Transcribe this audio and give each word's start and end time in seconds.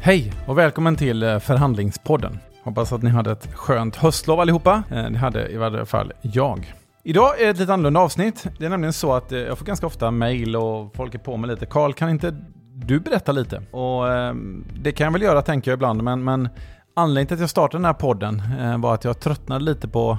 Hej 0.00 0.32
och 0.46 0.58
välkommen 0.58 0.96
till 0.96 1.22
eh, 1.22 1.38
Förhandlingspodden. 1.38 2.38
Hoppas 2.62 2.92
att 2.92 3.02
ni 3.02 3.10
hade 3.10 3.30
ett 3.30 3.54
skönt 3.54 3.96
höstlov 3.96 4.40
allihopa. 4.40 4.82
Eh, 4.90 5.10
det 5.10 5.18
hade 5.18 5.48
i 5.48 5.56
varje 5.56 5.86
fall 5.86 6.12
jag. 6.22 6.74
Idag 7.04 7.40
är 7.40 7.44
det 7.44 7.50
ett 7.50 7.58
lite 7.58 7.72
annorlunda 7.72 8.00
avsnitt. 8.00 8.46
Det 8.58 8.66
är 8.66 8.70
nämligen 8.70 8.92
så 8.92 9.12
att 9.12 9.32
eh, 9.32 9.38
jag 9.38 9.58
får 9.58 9.66
ganska 9.66 9.86
ofta 9.86 10.10
mail 10.10 10.56
och 10.56 10.94
folk 10.96 11.14
är 11.14 11.18
på 11.18 11.36
mig 11.36 11.50
lite. 11.50 11.66
Karl, 11.66 11.92
kan 11.92 12.10
inte 12.10 12.36
du 12.74 13.00
berätta 13.00 13.32
lite? 13.32 13.62
Och 13.70 14.12
ehm, 14.12 14.64
det 14.82 14.92
kan 14.92 15.04
jag 15.04 15.12
väl 15.12 15.22
göra 15.22 15.42
tänker 15.42 15.70
jag 15.70 15.76
ibland, 15.76 16.02
men, 16.02 16.24
men 16.24 16.48
anledningen 16.94 17.26
till 17.26 17.34
att 17.34 17.40
jag 17.40 17.50
startade 17.50 17.78
den 17.78 17.84
här 17.84 17.92
podden 17.92 18.42
var 18.80 18.94
att 18.94 19.04
jag 19.04 19.20
tröttnade 19.20 19.64
lite 19.64 19.88
på, 19.88 20.18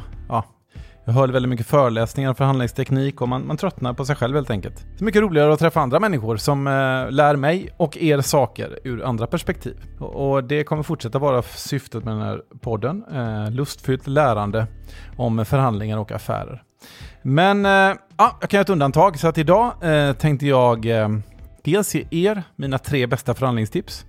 jag 1.10 1.14
höll 1.14 1.32
väldigt 1.32 1.50
mycket 1.50 1.68
föreläsningar 1.68 2.34
för 2.34 2.38
förhandlingsteknik 2.38 3.22
och 3.22 3.30
man, 3.30 3.48
man 3.48 3.58
tröttnar 3.58 3.94
på 3.94 4.06
sig 4.06 4.16
själv 4.16 4.36
helt 4.36 4.50
enkelt. 4.50 4.76
Det 4.78 5.02
är 5.02 5.06
mycket 5.06 5.22
roligare 5.22 5.54
att 5.54 5.60
träffa 5.60 5.82
andra 5.82 6.00
människor 6.00 6.38
som 6.38 6.68
eh, 6.68 7.12
lär 7.12 7.36
mig 7.36 7.70
och 7.78 7.98
er 7.98 8.22
saker 8.22 8.80
ur 8.84 9.04
andra 9.04 9.28
perspektiv. 9.28 9.78
Och, 10.00 10.32
och 10.32 10.44
det 10.44 10.64
kommer 10.64 10.84
fortsätta 10.84 11.20
vara 11.20 11.42
syftet 11.42 12.04
med 12.06 12.14
den 12.14 12.22
här 12.22 12.42
podden. 12.62 13.04
Eh, 13.14 13.52
lustfyllt 13.52 14.08
lärande 14.08 14.68
om 15.18 15.46
förhandlingar 15.46 15.98
och 15.98 16.12
affärer. 16.12 16.64
Men 17.22 17.66
eh, 17.66 17.72
ja, 18.18 18.38
jag 18.42 18.50
kan 18.50 18.58
göra 18.58 18.62
ett 18.62 18.70
undantag 18.70 19.20
så 19.20 19.28
att 19.28 19.38
idag 19.38 19.74
eh, 19.82 20.14
tänkte 20.14 20.48
jag 20.48 20.86
eh, 20.86 21.10
dels 21.64 21.96
ge 21.96 22.08
er 22.12 22.44
mina 22.56 22.78
tre 22.78 23.08
bästa 23.08 23.34
förhandlingstips. 23.34 24.06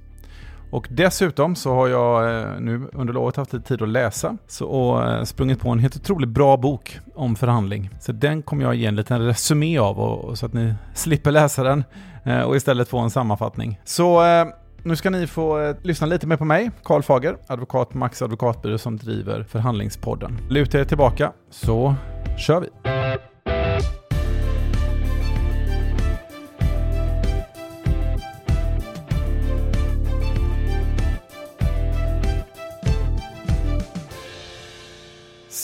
Och 0.70 0.86
dessutom 0.90 1.56
så 1.56 1.74
har 1.74 1.88
jag 1.88 2.40
eh, 2.40 2.60
nu 2.60 2.88
under 2.92 3.14
lovet 3.14 3.36
haft 3.36 3.52
lite 3.52 3.68
tid 3.68 3.82
att 3.82 3.88
läsa 3.88 4.36
så, 4.46 4.66
och 4.66 5.08
eh, 5.08 5.22
sprungit 5.22 5.60
på 5.60 5.70
en 5.70 5.78
helt 5.78 5.96
otroligt 5.96 6.28
bra 6.28 6.56
bok 6.56 6.98
om 7.14 7.36
förhandling. 7.36 7.90
Så 8.00 8.12
den 8.12 8.42
kommer 8.42 8.64
jag 8.64 8.74
ge 8.74 8.86
en 8.86 8.96
liten 8.96 9.26
resumé 9.26 9.78
av 9.78 10.00
och, 10.00 10.24
och 10.24 10.38
så 10.38 10.46
att 10.46 10.52
ni 10.52 10.74
slipper 10.94 11.30
läsa 11.30 11.62
den 11.62 11.84
eh, 12.24 12.40
och 12.40 12.56
istället 12.56 12.88
få 12.88 12.98
en 12.98 13.10
sammanfattning. 13.10 13.80
Så 13.84 14.22
nu 14.82 14.96
ska 14.96 15.10
ni 15.10 15.26
få 15.26 15.74
lyssna 15.82 16.06
lite 16.06 16.26
mer 16.26 16.36
på 16.36 16.44
mig, 16.44 16.70
Karl 16.84 17.02
Fager, 17.02 17.36
advokat 17.46 17.90
på 17.90 17.98
Max 17.98 18.22
Advokatbyrå 18.22 18.78
som 18.78 18.96
driver 18.96 19.42
Förhandlingspodden. 19.42 20.38
Luta 20.48 20.80
er 20.80 20.84
tillbaka 20.84 21.32
så 21.50 21.94
kör 22.38 22.60
vi! 22.60 22.89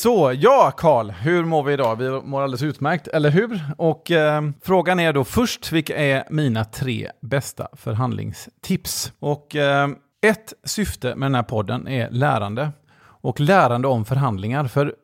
Så, 0.06 0.32
ja 0.36 0.72
Karl, 0.76 1.10
hur 1.10 1.44
mår 1.44 1.62
vi 1.62 1.72
idag? 1.72 1.96
Vi 1.96 2.10
mår 2.10 2.42
alldeles 2.42 2.62
utmärkt, 2.62 3.08
eller 3.08 3.30
hur? 3.30 3.60
Och 3.78 4.10
eh, 4.10 4.42
frågan 4.62 5.00
är 5.00 5.12
då 5.12 5.24
först, 5.24 5.72
vilka 5.72 5.96
är 5.96 6.24
mina 6.30 6.64
tre 6.64 7.10
bästa 7.20 7.68
förhandlingstips? 7.72 9.12
Och 9.18 9.56
eh, 9.56 9.88
ett 10.26 10.52
syfte 10.64 11.16
med 11.16 11.26
den 11.26 11.34
här 11.34 11.42
podden 11.42 11.88
är 11.88 12.10
lärande. 12.10 12.72
Och 12.98 13.40
lärande 13.40 13.88
om 13.88 14.04
förhandlingar. 14.04 14.66
För 14.66 14.94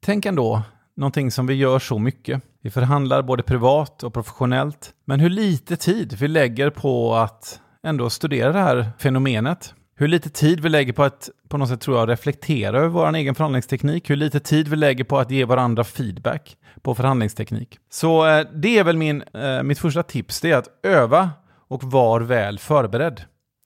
tänk 0.00 0.26
ändå, 0.26 0.62
någonting 0.96 1.30
som 1.30 1.46
vi 1.46 1.54
gör 1.54 1.78
så 1.78 1.98
mycket. 1.98 2.42
Vi 2.62 2.70
förhandlar 2.70 3.22
både 3.22 3.42
privat 3.42 4.02
och 4.02 4.14
professionellt. 4.14 4.94
Men 5.04 5.20
hur 5.20 5.30
lite 5.30 5.76
tid 5.76 6.16
vi 6.20 6.28
lägger 6.28 6.70
på 6.70 7.14
att 7.14 7.60
ändå 7.82 8.10
studera 8.10 8.52
det 8.52 8.58
här 8.58 8.90
fenomenet. 8.98 9.74
Hur 10.00 10.08
lite 10.08 10.30
tid 10.30 10.60
vi 10.60 10.68
lägger 10.68 10.92
på 10.92 11.02
att 11.02 11.30
på 11.48 11.58
något 11.58 11.68
sätt 11.68 11.80
tror 11.80 11.98
jag 11.98 12.08
reflektera 12.08 12.78
över 12.78 12.88
vår 12.88 13.14
egen 13.14 13.34
förhandlingsteknik. 13.34 14.10
Hur 14.10 14.16
lite 14.16 14.40
tid 14.40 14.68
vi 14.68 14.76
lägger 14.76 15.04
på 15.04 15.18
att 15.18 15.30
ge 15.30 15.44
varandra 15.44 15.84
feedback 15.84 16.56
på 16.82 16.94
förhandlingsteknik. 16.94 17.78
Så 17.90 18.26
eh, 18.26 18.46
det 18.54 18.78
är 18.78 18.84
väl 18.84 18.96
min, 18.96 19.22
eh, 19.22 19.62
mitt 19.62 19.78
första 19.78 20.02
tips, 20.02 20.40
det 20.40 20.50
är 20.50 20.56
att 20.56 20.68
öva 20.82 21.30
och 21.68 21.84
var 21.84 22.20
väl 22.20 22.58
förberedd. 22.58 23.22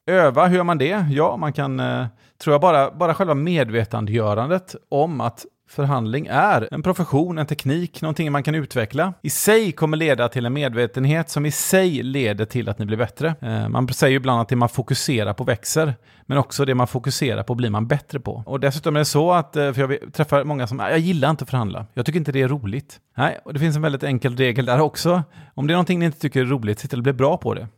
Öva, 0.07 0.47
hur 0.47 0.57
gör 0.57 0.65
man 0.65 0.79
det? 0.79 1.07
Ja, 1.11 1.37
man 1.37 1.53
kan, 1.53 1.81
eh, 1.81 2.07
tror 2.43 2.55
jag, 2.55 2.61
bara, 2.61 2.91
bara 2.91 3.15
själva 3.15 3.35
medvetandegörandet 3.35 4.77
om 4.89 5.21
att 5.21 5.47
förhandling 5.69 6.27
är 6.31 6.69
en 6.71 6.83
profession, 6.83 7.39
en 7.39 7.47
teknik, 7.47 8.03
någonting 8.03 8.33
man 8.33 8.43
kan 8.43 8.55
utveckla. 8.55 9.15
I 9.23 9.31
sig 9.31 9.73
kommer 9.73 9.97
leda 9.97 10.29
till 10.29 10.47
en 10.47 10.53
medvetenhet 10.53 11.31
som 11.31 11.47
i 11.47 11.51
sig 11.51 12.03
leder 12.03 12.45
till 12.45 12.69
att 12.69 12.79
ni 12.79 12.87
blir 12.87 12.97
bättre. 12.97 13.35
Eh, 13.41 13.69
man 13.69 13.89
säger 13.89 14.11
ju 14.11 14.17
ibland 14.17 14.41
att 14.41 14.49
det 14.49 14.57
man 14.57 14.69
fokuserar 14.69 15.33
på 15.33 15.45
växer, 15.45 15.95
men 16.27 16.39
också 16.39 16.65
det 16.65 16.75
man 16.75 16.87
fokuserar 16.87 17.43
på 17.43 17.55
blir 17.55 17.71
man 17.71 17.87
bättre 17.87 18.21
på. 18.21 18.43
Och 18.47 18.61
dessutom 18.61 18.97
är 18.97 18.99
det 18.99 19.05
så 19.05 19.33
att, 19.33 19.57
eh, 19.57 19.73
för 19.73 19.81
jag 19.81 20.13
träffar 20.13 20.45
många 20.45 20.67
som, 20.67 20.81
ah, 20.81 20.91
jag 20.91 20.99
gillar 20.99 21.31
inte 21.31 21.43
att 21.43 21.51
förhandla, 21.51 21.87
jag 21.95 22.07
tycker 22.07 22.19
inte 22.19 22.33
det 22.33 22.43
är 22.43 22.49
roligt. 22.49 23.01
Nej, 23.17 23.39
och 23.45 23.55
det 23.55 23.61
finns 23.61 23.77
en 23.77 23.83
väldigt 23.83 24.03
enkel 24.03 24.37
regel 24.37 24.67
där 24.67 24.81
också. 24.81 25.23
Om 25.55 25.67
det 25.67 25.73
är 25.73 25.75
någonting 25.75 25.99
ni 25.99 26.05
inte 26.05 26.19
tycker 26.19 26.41
är 26.41 26.45
roligt, 26.45 26.79
se 26.79 26.89
till 26.89 26.99
att 26.99 27.03
bli 27.03 27.13
bra 27.13 27.37
på 27.37 27.55
det. 27.55 27.69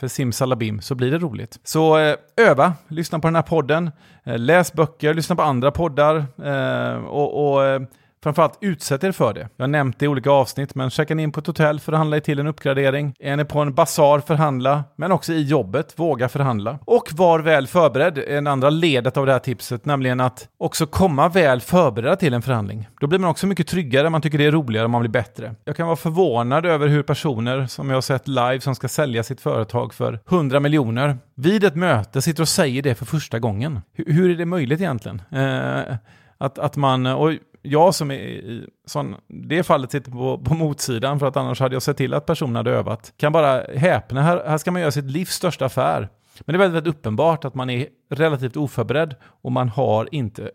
För 0.00 0.08
simsalabim 0.08 0.80
så 0.80 0.94
blir 0.94 1.10
det 1.10 1.18
roligt. 1.18 1.60
Så 1.64 1.98
eh, 1.98 2.16
öva, 2.36 2.72
lyssna 2.88 3.18
på 3.18 3.26
den 3.26 3.34
här 3.34 3.42
podden, 3.42 3.90
eh, 4.24 4.38
läs 4.38 4.72
böcker, 4.72 5.14
lyssna 5.14 5.36
på 5.36 5.42
andra 5.42 5.70
poddar 5.70 6.16
eh, 6.44 7.04
och, 7.04 7.52
och 7.52 7.64
eh, 7.64 7.80
framförallt 8.26 8.58
utsätt 8.60 9.04
er 9.04 9.12
för 9.12 9.34
det. 9.34 9.48
Jag 9.56 9.62
har 9.62 9.68
nämnt 9.68 9.98
det 9.98 10.04
i 10.04 10.08
olika 10.08 10.30
avsnitt, 10.30 10.74
men 10.74 10.90
checka 10.90 11.14
in 11.14 11.32
på 11.32 11.40
ett 11.40 11.46
hotell, 11.46 11.80
förhandla 11.80 12.16
er 12.16 12.20
till 12.20 12.38
en 12.38 12.46
uppgradering. 12.46 13.14
Är 13.18 13.36
ni 13.36 13.44
på 13.44 13.60
en 13.60 13.74
basar, 13.74 14.20
förhandla, 14.20 14.84
men 14.96 15.12
också 15.12 15.32
i 15.32 15.42
jobbet, 15.42 15.92
våga 15.96 16.28
förhandla. 16.28 16.78
Och 16.84 17.08
var 17.12 17.40
väl 17.40 17.66
förberedd, 17.66 18.18
är 18.18 18.38
en 18.38 18.46
andra 18.46 18.70
ledet 18.70 19.16
av 19.16 19.26
det 19.26 19.32
här 19.32 19.38
tipset, 19.38 19.84
nämligen 19.84 20.20
att 20.20 20.48
också 20.58 20.86
komma 20.86 21.28
väl 21.28 21.60
förberedd 21.60 22.18
till 22.18 22.34
en 22.34 22.42
förhandling. 22.42 22.88
Då 23.00 23.06
blir 23.06 23.18
man 23.18 23.30
också 23.30 23.46
mycket 23.46 23.66
tryggare, 23.66 24.10
man 24.10 24.20
tycker 24.20 24.38
det 24.38 24.44
är 24.44 24.52
roligare, 24.52 24.88
man 24.88 25.00
blir 25.00 25.10
bättre. 25.10 25.54
Jag 25.64 25.76
kan 25.76 25.86
vara 25.86 25.96
förvånad 25.96 26.66
över 26.66 26.88
hur 26.88 27.02
personer 27.02 27.66
som 27.66 27.88
jag 27.88 27.96
har 27.96 28.00
sett 28.00 28.28
live 28.28 28.60
som 28.60 28.74
ska 28.74 28.88
sälja 28.88 29.22
sitt 29.22 29.40
företag 29.40 29.94
för 29.94 30.20
100 30.30 30.60
miljoner 30.60 31.18
vid 31.34 31.64
ett 31.64 31.76
möte 31.76 32.22
sitter 32.22 32.42
och 32.42 32.48
säger 32.48 32.82
det 32.82 32.94
för 32.94 33.04
första 33.04 33.38
gången. 33.38 33.80
Hur, 33.92 34.12
hur 34.12 34.30
är 34.30 34.34
det 34.34 34.46
möjligt 34.46 34.80
egentligen? 34.80 35.22
Eh, 35.32 35.96
att, 36.38 36.58
att 36.58 36.76
man, 36.76 37.06
och 37.06 37.32
jag 37.66 37.94
som 37.94 38.10
är 38.10 38.14
i 38.14 38.66
sån, 38.86 39.16
det 39.28 39.62
fallet 39.62 39.92
sitter 39.92 40.10
på, 40.10 40.38
på 40.38 40.54
motsidan 40.54 41.18
för 41.18 41.26
att 41.26 41.36
annars 41.36 41.60
hade 41.60 41.74
jag 41.74 41.82
sett 41.82 41.96
till 41.96 42.14
att 42.14 42.26
personen 42.26 42.56
hade 42.56 42.70
övat. 42.70 43.12
Kan 43.16 43.32
bara 43.32 43.62
häpna, 43.62 44.22
här, 44.22 44.42
här 44.46 44.58
ska 44.58 44.70
man 44.70 44.80
göra 44.80 44.90
sitt 44.90 45.04
livs 45.04 45.30
största 45.30 45.66
affär. 45.66 46.08
Men 46.40 46.52
det 46.52 46.56
är 46.56 46.58
väldigt, 46.58 46.76
väldigt 46.76 46.94
uppenbart 46.94 47.44
att 47.44 47.54
man 47.54 47.70
är 47.70 47.86
relativt 48.10 48.56
oförberedd 48.56 49.14
och 49.22 49.52
man 49.52 49.68
har 49.68 50.08
inte 50.14 50.50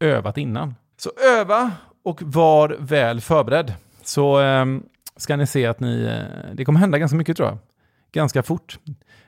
övat 0.00 0.38
innan. 0.38 0.74
Så 0.96 1.10
öva 1.38 1.70
och 2.04 2.22
var 2.22 2.76
väl 2.80 3.20
förberedd. 3.20 3.74
Så 4.02 4.40
eh, 4.40 4.66
ska 5.16 5.36
ni 5.36 5.46
se 5.46 5.66
att 5.66 5.80
ni, 5.80 6.04
eh, 6.04 6.54
det 6.54 6.64
kommer 6.64 6.80
hända 6.80 6.98
ganska 6.98 7.16
mycket 7.16 7.36
tror 7.36 7.48
jag. 7.48 7.58
Ganska 8.12 8.42
fort. 8.42 8.78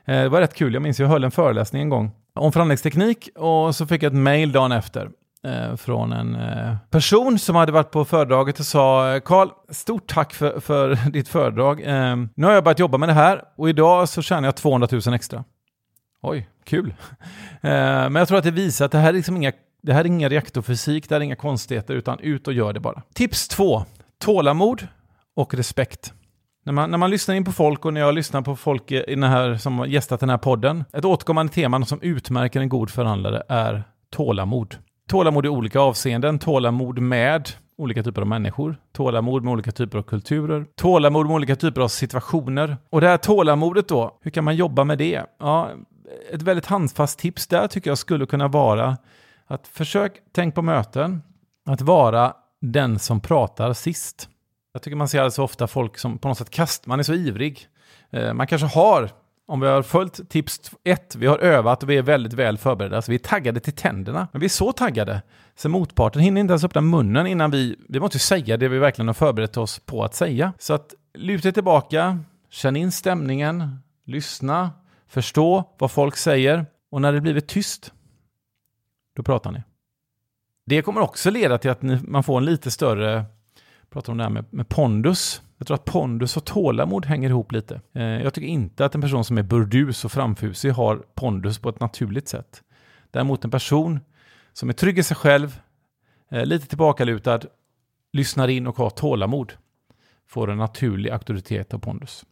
Eh, 0.05 0.21
det 0.21 0.29
var 0.29 0.41
rätt 0.41 0.53
kul, 0.53 0.73
jag 0.73 0.83
minns 0.83 0.99
jag 0.99 1.07
höll 1.07 1.23
en 1.23 1.31
föreläsning 1.31 1.81
en 1.81 1.89
gång 1.89 2.11
om 2.33 2.51
förhandlingsteknik 2.51 3.29
och 3.35 3.75
så 3.75 3.87
fick 3.87 4.03
jag 4.03 4.13
ett 4.13 4.19
mail 4.19 4.51
dagen 4.51 4.71
efter 4.71 5.09
Eh, 5.43 5.75
från 5.75 6.13
en 6.13 6.35
eh, 6.35 6.75
person 6.89 7.39
som 7.39 7.55
hade 7.55 7.71
varit 7.71 7.91
på 7.91 8.05
föredraget 8.05 8.59
och 8.59 8.65
sa 8.65 9.13
eh, 9.13 9.19
Karl, 9.19 9.49
stort 9.69 10.07
tack 10.07 10.33
för, 10.33 10.59
för 10.59 10.95
ditt 11.11 11.27
föredrag. 11.27 11.81
Ehm, 11.85 12.29
nu 12.35 12.45
har 12.47 12.53
jag 12.53 12.63
börjat 12.63 12.79
jobba 12.79 12.97
med 12.97 13.09
det 13.09 13.13
här 13.13 13.43
och 13.57 13.69
idag 13.69 14.09
så 14.09 14.21
tjänar 14.21 14.47
jag 14.47 14.55
200 14.55 14.87
000 14.91 15.13
extra. 15.13 15.43
Oj, 16.21 16.49
kul. 16.65 16.93
Men 17.61 18.15
jag 18.15 18.27
tror 18.27 18.37
att 18.37 18.43
det 18.43 18.51
visar 18.51 18.85
att 18.85 18.91
det 18.91 18.97
här 18.97 19.09
är 19.09 19.13
liksom 19.13 19.37
inga 19.37 19.51
det 19.81 19.93
här 19.93 20.01
är 20.01 20.05
ingen 20.05 20.29
reaktorfysik, 20.29 21.09
det 21.09 21.15
här 21.15 21.19
är 21.19 21.25
inga 21.25 21.35
konstigheter, 21.35 21.93
utan 21.93 22.19
ut 22.19 22.47
och 22.47 22.53
gör 22.53 22.73
det 22.73 22.79
bara. 22.79 23.01
Tips 23.13 23.47
två, 23.47 23.85
tålamod 24.19 24.87
och 25.35 25.53
respekt. 25.53 26.13
När 26.65 26.73
man, 26.73 26.91
när 26.91 26.97
man 26.97 27.09
lyssnar 27.09 27.35
in 27.35 27.45
på 27.45 27.51
folk 27.51 27.85
och 27.85 27.93
när 27.93 28.01
jag 28.01 28.15
lyssnar 28.15 28.41
på 28.41 28.55
folk 28.55 28.91
i 28.91 29.03
den 29.07 29.23
här, 29.23 29.57
som 29.57 29.79
har 29.79 29.85
gästat 29.85 30.19
den 30.19 30.29
här 30.29 30.37
podden, 30.37 30.83
ett 30.93 31.05
återkommande 31.05 31.53
tema 31.53 31.85
som 31.85 32.01
utmärker 32.01 32.59
en 32.59 32.69
god 32.69 32.89
förhandlare 32.89 33.43
är 33.49 33.83
tålamod. 34.11 34.75
Tålamod 35.07 35.45
i 35.45 35.49
olika 35.49 35.79
avseenden, 35.79 36.39
tålamod 36.39 36.99
med 36.99 37.49
olika 37.77 38.03
typer 38.03 38.21
av 38.21 38.27
människor, 38.27 38.77
tålamod 38.91 39.43
med 39.43 39.51
olika 39.51 39.71
typer 39.71 39.97
av 39.97 40.03
kulturer, 40.03 40.65
tålamod 40.75 41.25
med 41.25 41.35
olika 41.35 41.55
typer 41.55 41.81
av 41.81 41.87
situationer. 41.87 42.77
Och 42.89 43.01
det 43.01 43.07
här 43.07 43.17
tålamodet 43.17 43.87
då, 43.87 44.17
hur 44.21 44.31
kan 44.31 44.43
man 44.43 44.55
jobba 44.55 44.83
med 44.83 44.97
det? 44.97 45.23
Ja, 45.39 45.69
ett 46.31 46.41
väldigt 46.41 46.65
handfast 46.65 47.19
tips 47.19 47.47
där 47.47 47.67
tycker 47.67 47.91
jag 47.91 47.97
skulle 47.97 48.25
kunna 48.25 48.47
vara 48.47 48.97
att 49.47 49.67
försök, 49.67 50.13
tänk 50.31 50.55
på 50.55 50.61
möten, 50.61 51.21
att 51.65 51.81
vara 51.81 52.33
den 52.61 52.99
som 52.99 53.21
pratar 53.21 53.73
sist. 53.73 54.29
Jag 54.73 54.81
tycker 54.81 54.95
man 54.95 55.07
ser 55.07 55.19
alldeles 55.19 55.39
ofta 55.39 55.67
folk 55.67 55.97
som 55.97 56.17
på 56.17 56.27
något 56.27 56.37
sätt 56.37 56.49
kastar, 56.49 56.89
man 56.89 56.99
är 56.99 57.03
så 57.03 57.13
ivrig. 57.13 57.67
Eh, 58.11 58.33
man 58.33 58.47
kanske 58.47 58.67
har, 58.67 59.09
om 59.47 59.59
vi 59.59 59.67
har 59.67 59.81
följt 59.81 60.29
tips 60.29 60.71
ett, 60.83 61.15
vi 61.15 61.27
har 61.27 61.37
övat 61.37 61.83
och 61.83 61.89
vi 61.89 61.97
är 61.97 62.01
väldigt 62.01 62.33
väl 62.33 62.57
förberedda, 62.57 63.01
så 63.01 63.11
vi 63.11 63.15
är 63.15 63.19
taggade 63.19 63.59
till 63.59 63.73
tänderna. 63.73 64.27
Men 64.31 64.39
vi 64.39 64.45
är 64.45 64.49
så 64.49 64.71
taggade, 64.71 65.21
så 65.55 65.69
motparten 65.69 66.21
hinner 66.21 66.41
inte 66.41 66.51
ens 66.51 66.63
öppna 66.63 66.81
munnen 66.81 67.27
innan 67.27 67.51
vi, 67.51 67.75
vi 67.89 67.99
måste 67.99 68.19
säga 68.19 68.57
det 68.57 68.67
vi 68.67 68.77
verkligen 68.77 69.07
har 69.07 69.13
förberett 69.13 69.57
oss 69.57 69.79
på 69.79 70.03
att 70.03 70.15
säga. 70.15 70.53
Så 70.59 70.73
att 70.73 70.93
luta 71.13 71.51
tillbaka, 71.51 72.19
känn 72.49 72.75
in 72.75 72.91
stämningen, 72.91 73.79
lyssna, 74.05 74.71
förstå 75.07 75.75
vad 75.77 75.91
folk 75.91 76.17
säger 76.17 76.65
och 76.91 77.01
när 77.01 77.13
det 77.13 77.21
blivit 77.21 77.47
tyst, 77.47 77.93
då 79.15 79.23
pratar 79.23 79.51
ni. 79.51 79.63
Det 80.65 80.81
kommer 80.81 81.01
också 81.01 81.29
leda 81.29 81.57
till 81.57 81.71
att 81.71 81.81
ni, 81.81 81.99
man 82.03 82.23
får 82.23 82.37
en 82.37 82.45
lite 82.45 82.71
större, 82.71 83.25
pratar 83.89 84.11
om 84.11 84.17
det 84.17 84.23
här 84.23 84.31
med, 84.31 84.45
med 84.49 84.69
pondus, 84.69 85.41
jag 85.57 85.67
tror 85.67 85.75
att 85.75 85.85
pondus 85.85 86.37
och 86.37 86.45
tålamod 86.45 87.05
hänger 87.05 87.29
ihop 87.29 87.51
lite. 87.51 87.81
Eh, 87.93 88.03
jag 88.03 88.33
tycker 88.33 88.47
inte 88.47 88.85
att 88.85 88.95
en 88.95 89.01
person 89.01 89.23
som 89.23 89.37
är 89.37 89.43
burdus 89.43 90.05
och 90.05 90.11
framfusig 90.11 90.71
har 90.71 90.97
pondus 91.15 91.59
på 91.59 91.69
ett 91.69 91.79
naturligt 91.79 92.27
sätt. 92.27 92.63
Däremot 93.11 93.45
en 93.45 93.51
person 93.51 93.99
som 94.53 94.69
är 94.69 94.73
trygg 94.73 94.99
i 94.99 95.03
sig 95.03 95.17
själv, 95.17 95.59
eh, 96.31 96.45
lite 96.45 96.67
tillbakalutad, 96.67 97.39
lyssnar 98.13 98.47
in 98.47 98.67
och 98.67 98.77
har 98.77 98.89
tålamod 98.89 99.53
får 100.27 100.51
en 100.51 100.57
naturlig 100.57 101.09
auktoritet 101.09 101.73
och 101.73 101.81
pondus. 101.81 102.25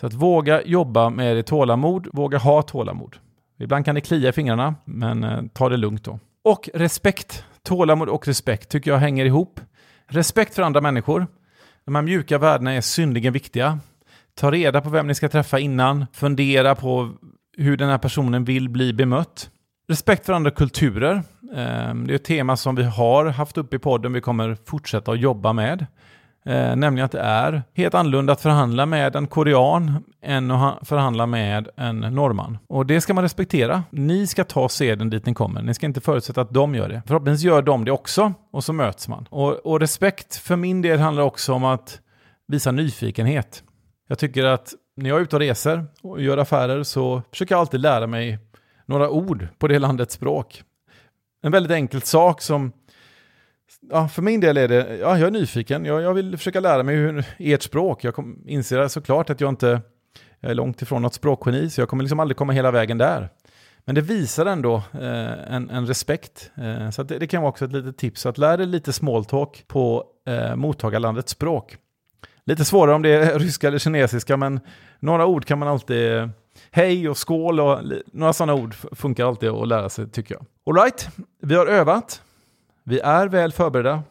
Så 0.00 0.06
att 0.06 0.14
våga 0.14 0.62
jobba 0.62 1.10
med 1.10 1.36
det 1.36 1.42
tålamod, 1.42 2.08
våga 2.12 2.38
ha 2.38 2.62
tålamod. 2.62 3.16
Ibland 3.58 3.84
kan 3.84 3.94
det 3.94 4.00
klia 4.00 4.28
i 4.28 4.32
fingrarna, 4.32 4.74
men 4.84 5.24
eh, 5.24 5.42
ta 5.52 5.68
det 5.68 5.76
lugnt 5.76 6.04
då. 6.04 6.18
Och 6.42 6.68
respekt. 6.74 7.44
Tålamod 7.62 8.08
och 8.08 8.26
respekt 8.26 8.68
tycker 8.68 8.90
jag 8.90 8.98
hänger 8.98 9.24
ihop. 9.24 9.60
Respekt 10.06 10.54
för 10.54 10.62
andra 10.62 10.80
människor. 10.80 11.26
De 11.84 11.94
här 11.94 12.02
mjuka 12.02 12.38
värdena 12.38 12.72
är 12.72 12.80
synnerligen 12.80 13.32
viktiga. 13.32 13.78
Ta 14.34 14.50
reda 14.50 14.80
på 14.80 14.90
vem 14.90 15.06
ni 15.06 15.14
ska 15.14 15.28
träffa 15.28 15.58
innan. 15.58 16.06
Fundera 16.12 16.74
på 16.74 17.10
hur 17.56 17.76
den 17.76 17.88
här 17.88 17.98
personen 17.98 18.44
vill 18.44 18.68
bli 18.68 18.92
bemött. 18.92 19.50
Respekt 19.88 20.26
för 20.26 20.32
andra 20.32 20.50
kulturer. 20.50 21.22
Ehm, 21.54 22.06
det 22.06 22.12
är 22.12 22.14
ett 22.14 22.24
tema 22.24 22.56
som 22.56 22.74
vi 22.74 22.82
har 22.82 23.26
haft 23.26 23.58
uppe 23.58 23.76
i 23.76 23.78
podden, 23.78 24.12
vi 24.12 24.20
kommer 24.20 24.56
fortsätta 24.66 25.12
att 25.12 25.20
jobba 25.20 25.52
med. 25.52 25.86
Ehm, 26.46 26.80
nämligen 26.80 27.04
att 27.04 27.12
det 27.12 27.20
är 27.20 27.62
helt 27.74 27.94
annorlunda 27.94 28.32
att 28.32 28.40
förhandla 28.40 28.86
med 28.86 29.16
en 29.16 29.26
korean 29.26 30.04
än 30.28 30.50
att 30.50 30.88
förhandla 30.88 31.26
med 31.26 31.68
en 31.76 32.00
norrman. 32.00 32.58
Och 32.66 32.86
det 32.86 33.00
ska 33.00 33.14
man 33.14 33.24
respektera. 33.24 33.82
Ni 33.90 34.26
ska 34.26 34.44
ta 34.44 34.68
seden 34.68 35.10
dit 35.10 35.26
ni 35.26 35.34
kommer. 35.34 35.62
Ni 35.62 35.74
ska 35.74 35.86
inte 35.86 36.00
förutsätta 36.00 36.40
att 36.40 36.54
de 36.54 36.74
gör 36.74 36.88
det. 36.88 37.02
Förhoppningsvis 37.06 37.44
gör 37.44 37.62
de 37.62 37.84
det 37.84 37.92
också 37.92 38.32
och 38.52 38.64
så 38.64 38.72
möts 38.72 39.08
man. 39.08 39.26
Och, 39.30 39.66
och 39.66 39.80
respekt 39.80 40.36
för 40.36 40.56
min 40.56 40.82
del 40.82 40.98
handlar 40.98 41.22
också 41.22 41.52
om 41.52 41.64
att 41.64 42.00
visa 42.48 42.72
nyfikenhet. 42.72 43.62
Jag 44.08 44.18
tycker 44.18 44.44
att 44.44 44.74
när 44.96 45.10
jag 45.10 45.18
är 45.18 45.22
ute 45.22 45.36
och 45.36 45.40
reser 45.40 45.86
och 46.02 46.22
gör 46.22 46.38
affärer 46.38 46.82
så 46.82 47.22
försöker 47.30 47.54
jag 47.54 47.60
alltid 47.60 47.80
lära 47.80 48.06
mig 48.06 48.38
några 48.86 49.10
ord 49.10 49.48
på 49.58 49.68
det 49.68 49.78
landets 49.78 50.14
språk. 50.14 50.62
En 51.42 51.52
väldigt 51.52 51.72
enkel 51.72 52.02
sak 52.02 52.42
som 52.42 52.72
ja, 53.90 54.08
för 54.08 54.22
min 54.22 54.40
del 54.40 54.56
är 54.56 54.68
det, 54.68 54.96
ja, 54.96 55.18
jag 55.18 55.26
är 55.26 55.30
nyfiken. 55.30 55.84
Jag, 55.84 56.02
jag 56.02 56.14
vill 56.14 56.36
försöka 56.36 56.60
lära 56.60 56.82
mig 56.82 56.96
hur, 56.96 57.24
ert 57.38 57.62
språk. 57.62 58.04
Jag 58.04 58.14
kom, 58.14 58.44
inser 58.46 58.88
såklart 58.88 59.30
att 59.30 59.40
jag 59.40 59.48
inte 59.48 59.80
jag 60.40 60.50
är 60.50 60.54
långt 60.54 60.82
ifrån 60.82 61.02
något 61.02 61.14
språkgeni, 61.14 61.70
så 61.70 61.80
jag 61.80 61.88
kommer 61.88 62.02
liksom 62.02 62.20
aldrig 62.20 62.36
komma 62.36 62.52
hela 62.52 62.70
vägen 62.70 62.98
där. 62.98 63.28
Men 63.84 63.94
det 63.94 64.00
visar 64.00 64.46
ändå 64.46 64.76
eh, 64.76 65.54
en, 65.54 65.70
en, 65.70 65.86
respekt. 65.86 66.50
Eh, 66.56 66.90
så 66.90 67.02
det, 67.02 67.18
det, 67.18 67.26
kan 67.26 67.42
vara 67.42 67.50
också 67.50 67.64
ett 67.64 67.72
litet 67.72 67.96
tips, 67.96 68.26
att 68.26 68.38
lära 68.38 68.56
dig 68.56 68.66
lite 68.66 68.92
small 68.92 69.24
talk 69.24 69.64
på 69.68 70.04
eh, 70.26 70.56
mottagarlandets 70.56 71.32
språk. 71.32 71.76
Lite 72.44 72.64
svårare 72.64 72.94
om 72.94 73.02
det 73.02 73.10
är 73.10 73.38
ryska 73.38 73.68
eller 73.68 73.78
kinesiska, 73.78 74.36
men 74.36 74.60
några 75.00 75.26
ord 75.26 75.44
kan 75.44 75.58
man 75.58 75.68
alltid... 75.68 76.12
Eh, 76.12 76.28
hej 76.70 77.08
och 77.08 77.18
skål 77.18 77.60
och 77.60 77.78
några 78.12 78.32
sådana 78.32 78.54
ord 78.54 78.74
funkar 78.74 79.26
alltid 79.26 79.48
att 79.48 79.68
lära 79.68 79.88
sig 79.88 80.10
tycker 80.10 80.34
jag. 80.34 80.46
Alright, 80.66 81.08
vi 81.42 81.54
har 81.54 81.66
övat. 81.66 82.22
Vi 82.84 83.00
är 83.00 83.28
väl 83.28 83.52
förberedda. 83.52 84.02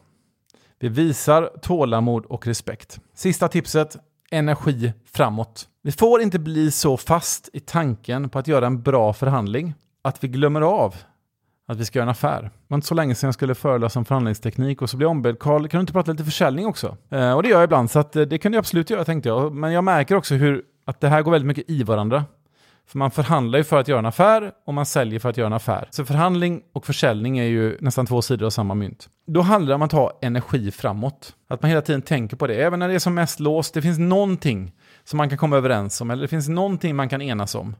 Vi 0.78 0.88
visar 0.88 1.50
tålamod 1.62 2.24
och 2.24 2.46
respekt. 2.46 3.00
Sista 3.14 3.48
tipset, 3.48 3.96
energi 4.30 4.92
framåt. 5.12 5.68
Vi 5.88 5.92
får 5.92 6.22
inte 6.22 6.38
bli 6.38 6.70
så 6.70 6.96
fast 6.96 7.48
i 7.52 7.60
tanken 7.60 8.28
på 8.28 8.38
att 8.38 8.48
göra 8.48 8.66
en 8.66 8.82
bra 8.82 9.12
förhandling 9.12 9.74
att 10.02 10.24
vi 10.24 10.28
glömmer 10.28 10.60
av 10.60 10.94
att 11.68 11.76
vi 11.76 11.84
ska 11.84 11.98
göra 11.98 12.04
en 12.04 12.10
affär. 12.10 12.42
Det 12.42 12.50
var 12.68 12.74
inte 12.74 12.86
så 12.86 12.94
länge 12.94 13.14
sedan 13.14 13.28
jag 13.28 13.34
skulle 13.34 13.54
föreläsa 13.54 13.98
om 13.98 14.04
förhandlingsteknik 14.04 14.82
och 14.82 14.90
så 14.90 14.96
blev 14.96 15.04
jag 15.04 15.10
ombedd, 15.10 15.38
Karl, 15.38 15.68
kan 15.68 15.78
du 15.78 15.80
inte 15.80 15.92
prata 15.92 16.12
lite 16.12 16.24
försäljning 16.24 16.66
också? 16.66 16.96
Eh, 17.10 17.32
och 17.32 17.42
det 17.42 17.48
gör 17.48 17.56
jag 17.56 17.64
ibland, 17.64 17.90
så 17.90 17.98
att, 17.98 18.16
eh, 18.16 18.22
det 18.22 18.38
kan 18.38 18.52
jag 18.52 18.58
absolut 18.58 18.90
göra 18.90 19.04
tänkte 19.04 19.28
jag. 19.28 19.54
Men 19.54 19.72
jag 19.72 19.84
märker 19.84 20.14
också 20.14 20.34
hur 20.34 20.62
att 20.84 21.00
det 21.00 21.08
här 21.08 21.22
går 21.22 21.32
väldigt 21.32 21.46
mycket 21.46 21.70
i 21.70 21.82
varandra. 21.82 22.24
För 22.86 22.98
man 22.98 23.10
förhandlar 23.10 23.58
ju 23.58 23.64
för 23.64 23.80
att 23.80 23.88
göra 23.88 23.98
en 23.98 24.06
affär 24.06 24.52
och 24.66 24.74
man 24.74 24.86
säljer 24.86 25.20
för 25.20 25.28
att 25.28 25.36
göra 25.36 25.46
en 25.46 25.52
affär. 25.52 25.88
Så 25.90 26.04
förhandling 26.04 26.62
och 26.72 26.86
försäljning 26.86 27.38
är 27.38 27.44
ju 27.44 27.78
nästan 27.80 28.06
två 28.06 28.22
sidor 28.22 28.46
av 28.46 28.50
samma 28.50 28.74
mynt. 28.74 29.08
Då 29.26 29.40
handlar 29.40 29.68
det 29.68 29.74
om 29.74 29.82
att 29.82 29.92
ha 29.92 30.18
energi 30.22 30.70
framåt. 30.70 31.34
Att 31.48 31.62
man 31.62 31.68
hela 31.68 31.82
tiden 31.82 32.02
tänker 32.02 32.36
på 32.36 32.46
det. 32.46 32.54
Även 32.54 32.78
när 32.78 32.88
det 32.88 32.94
är 32.94 32.98
som 32.98 33.14
mest 33.14 33.40
låst, 33.40 33.74
det 33.74 33.82
finns 33.82 33.98
någonting 33.98 34.72
som 35.08 35.16
man 35.16 35.28
kan 35.28 35.38
komma 35.38 35.56
överens 35.56 36.00
om, 36.00 36.10
eller 36.10 36.22
det 36.22 36.28
finns 36.28 36.48
någonting 36.48 36.96
man 36.96 37.08
kan 37.08 37.22
enas 37.22 37.54
om, 37.54 37.76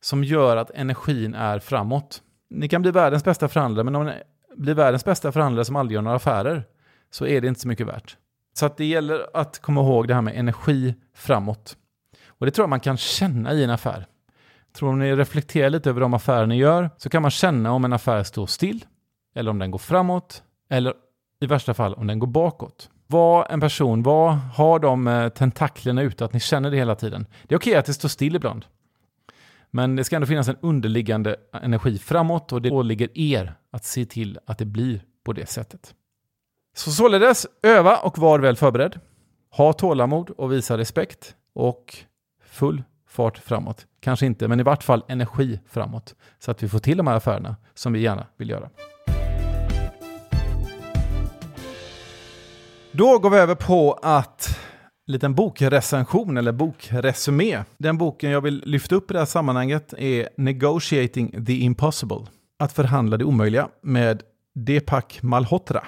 som 0.00 0.24
gör 0.24 0.56
att 0.56 0.70
energin 0.70 1.34
är 1.34 1.58
framåt. 1.58 2.22
Ni 2.50 2.68
kan 2.68 2.82
bli 2.82 2.90
världens 2.90 3.24
bästa 3.24 3.48
förhandlare, 3.48 3.84
men 3.84 3.96
om 3.96 4.06
ni 4.06 4.12
blir 4.56 4.74
världens 4.74 5.04
bästa 5.04 5.32
förhandlare 5.32 5.64
som 5.64 5.76
aldrig 5.76 5.94
gör 5.94 6.02
några 6.02 6.16
affärer, 6.16 6.64
så 7.10 7.26
är 7.26 7.40
det 7.40 7.48
inte 7.48 7.60
så 7.60 7.68
mycket 7.68 7.86
värt. 7.86 8.16
Så 8.54 8.66
att 8.66 8.76
det 8.76 8.84
gäller 8.84 9.26
att 9.34 9.58
komma 9.58 9.80
ihåg 9.80 10.08
det 10.08 10.14
här 10.14 10.22
med 10.22 10.38
energi 10.38 10.94
framåt. 11.14 11.76
Och 12.26 12.46
det 12.46 12.52
tror 12.52 12.62
jag 12.62 12.70
man 12.70 12.80
kan 12.80 12.96
känna 12.96 13.52
i 13.52 13.64
en 13.64 13.70
affär. 13.70 14.06
Tror 14.72 14.88
om 14.88 14.98
ni 14.98 15.16
reflekterar 15.16 15.70
lite 15.70 15.90
över 15.90 16.00
de 16.00 16.14
affärer 16.14 16.46
ni 16.46 16.56
gör 16.56 16.90
så 16.96 17.10
kan 17.10 17.22
man 17.22 17.30
känna 17.30 17.72
om 17.72 17.84
en 17.84 17.92
affär 17.92 18.22
står 18.22 18.46
still 18.46 18.84
eller 19.34 19.50
om 19.50 19.58
den 19.58 19.70
går 19.70 19.78
framåt 19.78 20.42
eller 20.70 20.94
i 21.40 21.46
värsta 21.46 21.74
fall 21.74 21.94
om 21.94 22.06
den 22.06 22.18
går 22.18 22.26
bakåt. 22.26 22.90
Var 23.10 23.46
en 23.50 23.60
person, 23.60 24.02
vad 24.02 24.38
har 24.54 24.78
de 24.78 25.08
eh, 25.08 25.28
tentaklerna 25.28 26.02
ute, 26.02 26.24
att 26.24 26.32
ni 26.32 26.40
känner 26.40 26.70
det 26.70 26.76
hela 26.76 26.94
tiden. 26.94 27.26
Det 27.42 27.54
är 27.54 27.58
okej 27.58 27.74
att 27.74 27.86
det 27.86 27.94
står 27.94 28.08
still 28.08 28.36
ibland. 28.36 28.64
Men 29.70 29.96
det 29.96 30.04
ska 30.04 30.16
ändå 30.16 30.26
finnas 30.26 30.48
en 30.48 30.56
underliggande 30.60 31.36
energi 31.62 31.98
framåt 31.98 32.52
och 32.52 32.62
det 32.62 32.70
åligger 32.70 33.18
er 33.18 33.54
att 33.72 33.84
se 33.84 34.04
till 34.04 34.38
att 34.46 34.58
det 34.58 34.64
blir 34.64 35.02
på 35.24 35.32
det 35.32 35.48
sättet. 35.48 35.94
Så 36.76 36.90
således, 36.90 37.46
öva 37.62 37.96
och 37.96 38.18
var 38.18 38.38
väl 38.38 38.56
förberedd. 38.56 39.00
Ha 39.50 39.72
tålamod 39.72 40.30
och 40.30 40.52
visa 40.52 40.78
respekt 40.78 41.34
och 41.54 41.96
full 42.44 42.82
fart 43.08 43.38
framåt. 43.38 43.86
Kanske 44.00 44.26
inte, 44.26 44.48
men 44.48 44.60
i 44.60 44.62
vart 44.62 44.82
fall 44.82 45.04
energi 45.08 45.60
framåt. 45.68 46.14
Så 46.38 46.50
att 46.50 46.62
vi 46.62 46.68
får 46.68 46.78
till 46.78 46.96
de 46.96 47.06
här 47.06 47.16
affärerna 47.16 47.56
som 47.74 47.92
vi 47.92 48.00
gärna 48.00 48.26
vill 48.36 48.50
göra. 48.50 48.70
Då 52.92 53.18
går 53.18 53.30
vi 53.30 53.36
över 53.36 53.54
på 53.54 53.92
att 54.02 54.58
liten 55.06 55.34
bokrecension 55.34 56.36
eller 56.36 56.52
bokresumé. 56.52 57.64
Den 57.78 57.98
boken 57.98 58.30
jag 58.30 58.40
vill 58.40 58.62
lyfta 58.66 58.94
upp 58.94 59.10
i 59.10 59.12
det 59.12 59.18
här 59.18 59.26
sammanhanget 59.26 59.94
är 59.98 60.28
Negotiating 60.36 61.44
the 61.46 61.52
Impossible. 61.52 62.26
Att 62.58 62.72
förhandla 62.72 63.16
det 63.16 63.24
omöjliga 63.24 63.68
med 63.82 64.22
Deepak 64.54 65.22
Malhotra. 65.22 65.84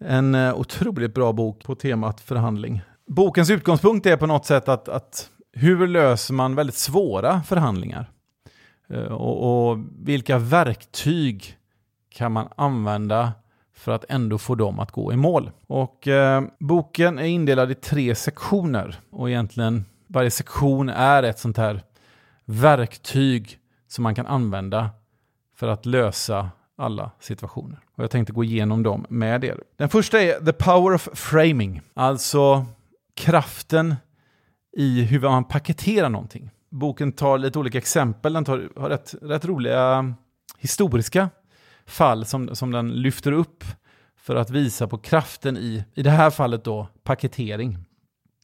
En 0.00 0.34
eh, 0.34 0.54
otroligt 0.54 1.14
bra 1.14 1.32
bok 1.32 1.64
på 1.64 1.74
temat 1.74 2.20
förhandling. 2.20 2.80
Bokens 3.06 3.50
utgångspunkt 3.50 4.06
är 4.06 4.16
på 4.16 4.26
något 4.26 4.46
sätt 4.46 4.68
att, 4.68 4.88
att 4.88 5.30
hur 5.52 5.86
löser 5.86 6.34
man 6.34 6.54
väldigt 6.54 6.76
svåra 6.76 7.42
förhandlingar? 7.42 8.10
Eh, 8.90 9.12
och, 9.12 9.68
och, 9.70 9.78
vilka 9.98 10.38
verktyg 10.38 11.56
kan 12.08 12.32
man 12.32 12.48
använda 12.56 13.32
för 13.76 13.92
att 13.92 14.04
ändå 14.08 14.38
få 14.38 14.54
dem 14.54 14.80
att 14.80 14.90
gå 14.90 15.12
i 15.12 15.16
mål? 15.16 15.50
Och 15.66 16.08
eh, 16.08 16.42
boken 16.58 17.18
är 17.18 17.24
indelad 17.24 17.70
i 17.70 17.74
tre 17.74 18.14
sektioner 18.14 18.96
och 19.10 19.30
egentligen 19.30 19.84
varje 20.06 20.30
sektion 20.30 20.88
är 20.88 21.22
ett 21.22 21.38
sånt 21.38 21.56
här 21.56 21.82
verktyg 22.44 23.58
som 23.88 24.02
man 24.02 24.14
kan 24.14 24.26
använda 24.26 24.90
för 25.56 25.68
att 25.68 25.86
lösa 25.86 26.50
alla 26.76 27.10
situationer. 27.20 27.78
Och 27.94 28.04
jag 28.04 28.10
tänkte 28.10 28.32
gå 28.32 28.44
igenom 28.44 28.82
dem 28.82 29.06
med 29.08 29.44
er. 29.44 29.62
Den 29.76 29.88
första 29.88 30.20
är 30.20 30.44
The 30.44 30.52
Power 30.52 30.94
of 30.94 31.08
Framing, 31.14 31.80
alltså 31.94 32.66
kraften 33.14 33.94
i 34.76 35.02
hur 35.02 35.20
man 35.20 35.44
paketerar 35.44 36.08
någonting. 36.08 36.50
Boken 36.70 37.12
tar 37.12 37.38
lite 37.38 37.58
olika 37.58 37.78
exempel, 37.78 38.32
den 38.32 38.44
tar, 38.44 38.68
har 38.76 38.88
rätt, 38.88 39.14
rätt 39.22 39.44
roliga 39.44 40.14
historiska 40.58 41.30
fall 41.86 42.24
som, 42.24 42.54
som 42.54 42.70
den 42.72 42.90
lyfter 42.90 43.32
upp 43.32 43.64
för 44.16 44.36
att 44.36 44.50
visa 44.50 44.86
på 44.86 44.98
kraften 44.98 45.56
i, 45.56 45.84
i 45.94 46.02
det 46.02 46.10
här 46.10 46.30
fallet 46.30 46.64
då, 46.64 46.88
paketering. 47.04 47.78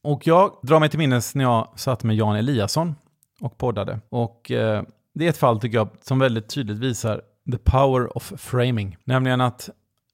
Och 0.03 0.27
jag 0.27 0.51
drar 0.63 0.79
mig 0.79 0.89
till 0.89 0.99
minnes 0.99 1.35
när 1.35 1.43
jag 1.43 1.67
satt 1.75 2.03
med 2.03 2.15
Jan 2.15 2.35
Eliasson 2.35 2.95
och 3.41 3.57
poddade. 3.57 3.99
Och 4.09 4.51
eh, 4.51 4.83
det 5.13 5.25
är 5.25 5.29
ett 5.29 5.37
fall 5.37 5.59
tycker 5.59 5.77
jag 5.77 5.89
som 6.01 6.19
väldigt 6.19 6.49
tydligt 6.49 6.77
visar 6.77 7.21
the 7.51 7.57
power 7.57 8.17
of 8.17 8.33
framing. 8.37 8.97
Nämligen 9.03 9.41
att 9.41 9.69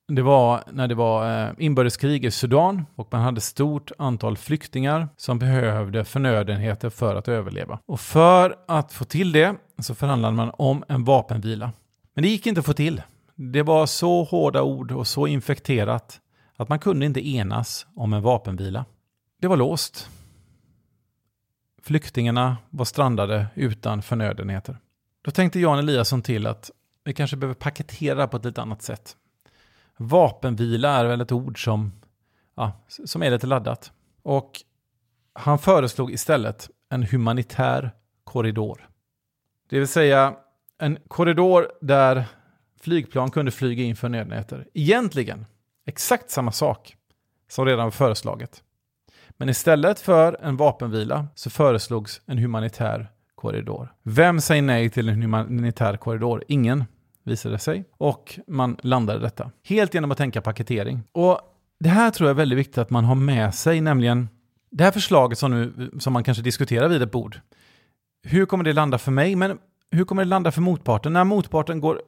det 0.08 0.22
var 0.22 0.64
när 0.72 0.88
det 0.88 0.96
var 0.96 1.48
eh, 1.48 1.52
inbördeskrig 1.58 2.26
i 2.26 2.32
Sudan 2.32 2.86
och 2.96 3.08
man 3.12 3.22
hade 3.22 3.42
stort 3.42 3.92
antal 3.98 4.38
flyktingar 4.38 5.08
som 5.18 5.40
behövde 5.40 6.06
förnödenheter 6.06 6.90
för 6.90 7.16
att 7.16 7.28
överleva. 7.28 7.80
Och 7.86 8.00
för 8.00 8.56
att 8.68 8.94
få 8.94 9.06
till 9.06 9.32
det 9.32 9.56
så 9.80 9.96
förhandlade 9.96 10.36
man 10.36 10.52
om 10.54 10.84
en 10.88 11.04
vapenvila. 11.04 11.72
Men 12.14 12.24
det 12.24 12.30
gick 12.30 12.48
inte 12.48 12.60
att 12.60 12.66
få 12.66 12.74
till. 12.74 13.02
Det 13.42 13.64
var 13.64 13.86
så 13.86 14.24
hårda 14.24 14.62
ord 14.62 14.92
och 14.92 15.08
så 15.08 15.28
infekterat 15.28 16.22
att 16.56 16.70
man 16.70 16.80
kunde 16.80 17.06
inte 17.06 17.28
enas 17.28 17.88
om 17.96 18.14
en 18.14 18.22
vapenvila. 18.22 18.86
Det 19.42 19.48
var 19.48 19.58
låst. 19.58 20.10
Flyktingarna 21.82 22.58
var 22.70 22.86
strandade 22.86 23.48
utan 23.56 24.02
förnödenheter. 24.02 24.78
Då 25.22 25.32
tänkte 25.32 25.60
Jan 25.60 25.80
Eliasson 25.80 26.22
till 26.22 26.48
att 26.48 26.72
vi 27.04 27.14
kanske 27.14 27.38
behöver 27.38 27.56
paketera 27.56 28.28
på 28.28 28.38
ett 28.38 28.46
lite 28.46 28.62
annat 28.62 28.82
sätt. 28.82 29.18
Vapenvila 29.98 30.90
är 30.90 31.06
väl 31.06 31.22
ett 31.22 31.32
ord 31.32 31.64
som, 31.64 31.92
ja, 32.56 32.72
som 32.88 33.24
är 33.24 33.32
lite 33.32 33.48
laddat. 33.48 33.92
Och 34.24 34.52
Han 35.34 35.60
föreslog 35.60 36.12
istället 36.12 36.70
en 36.90 37.04
humanitär 37.04 37.92
korridor. 38.24 38.90
Det 39.70 39.80
vill 39.80 39.88
säga 39.88 40.36
en 40.78 40.98
korridor 41.08 41.72
där 41.82 42.26
flygplan 42.82 43.32
kunde 43.32 43.52
flyga 43.52 43.84
in 43.84 43.96
för 43.96 44.10
nödnäter. 44.10 44.68
Egentligen 44.74 45.46
exakt 45.86 46.30
samma 46.30 46.52
sak 46.52 46.96
som 47.50 47.66
redan 47.66 47.86
var 47.86 47.92
föreslaget. 47.92 48.64
Men 49.30 49.50
istället 49.50 50.00
för 50.00 50.38
en 50.42 50.58
vapenvila 50.58 51.28
så 51.36 51.50
föreslogs 51.50 52.22
en 52.26 52.38
humanitär 52.38 53.12
korridor. 53.36 53.94
Vem 54.04 54.42
säger 54.42 54.62
nej 54.62 54.90
till 54.90 55.10
en 55.10 55.22
humanitär 55.22 55.98
korridor? 55.98 56.44
Ingen 56.48 56.86
visade 57.24 57.60
sig. 57.60 57.86
Och 57.98 58.40
man 58.48 58.78
landade 58.82 59.20
detta. 59.20 59.52
Helt 59.64 59.94
genom 59.94 60.12
att 60.12 60.18
tänka 60.18 60.42
paketering. 60.42 61.04
Och 61.12 61.40
det 61.80 61.90
här 61.90 62.12
tror 62.12 62.30
jag 62.30 62.34
är 62.34 62.38
väldigt 62.38 62.60
viktigt 62.60 62.78
att 62.78 62.90
man 62.90 63.06
har 63.06 63.16
med 63.16 63.56
sig, 63.56 63.82
nämligen 63.82 64.30
det 64.72 64.84
här 64.84 64.92
förslaget 64.92 65.38
som, 65.38 65.52
nu, 65.52 65.92
som 66.00 66.14
man 66.14 66.24
kanske 66.24 66.44
diskuterar 66.44 66.88
vid 66.88 67.02
ett 67.02 67.12
bord. 67.12 67.40
Hur 68.24 68.46
kommer 68.46 68.64
det 68.64 68.74
landa 68.74 68.98
för 68.98 69.12
mig? 69.12 69.36
Men 69.36 69.58
hur 69.92 70.06
kommer 70.06 70.24
det 70.24 70.30
landa 70.30 70.52
för 70.52 70.62
motparten? 70.62 71.14
När 71.14 71.24
motparten 71.24 71.80
går 71.80 72.02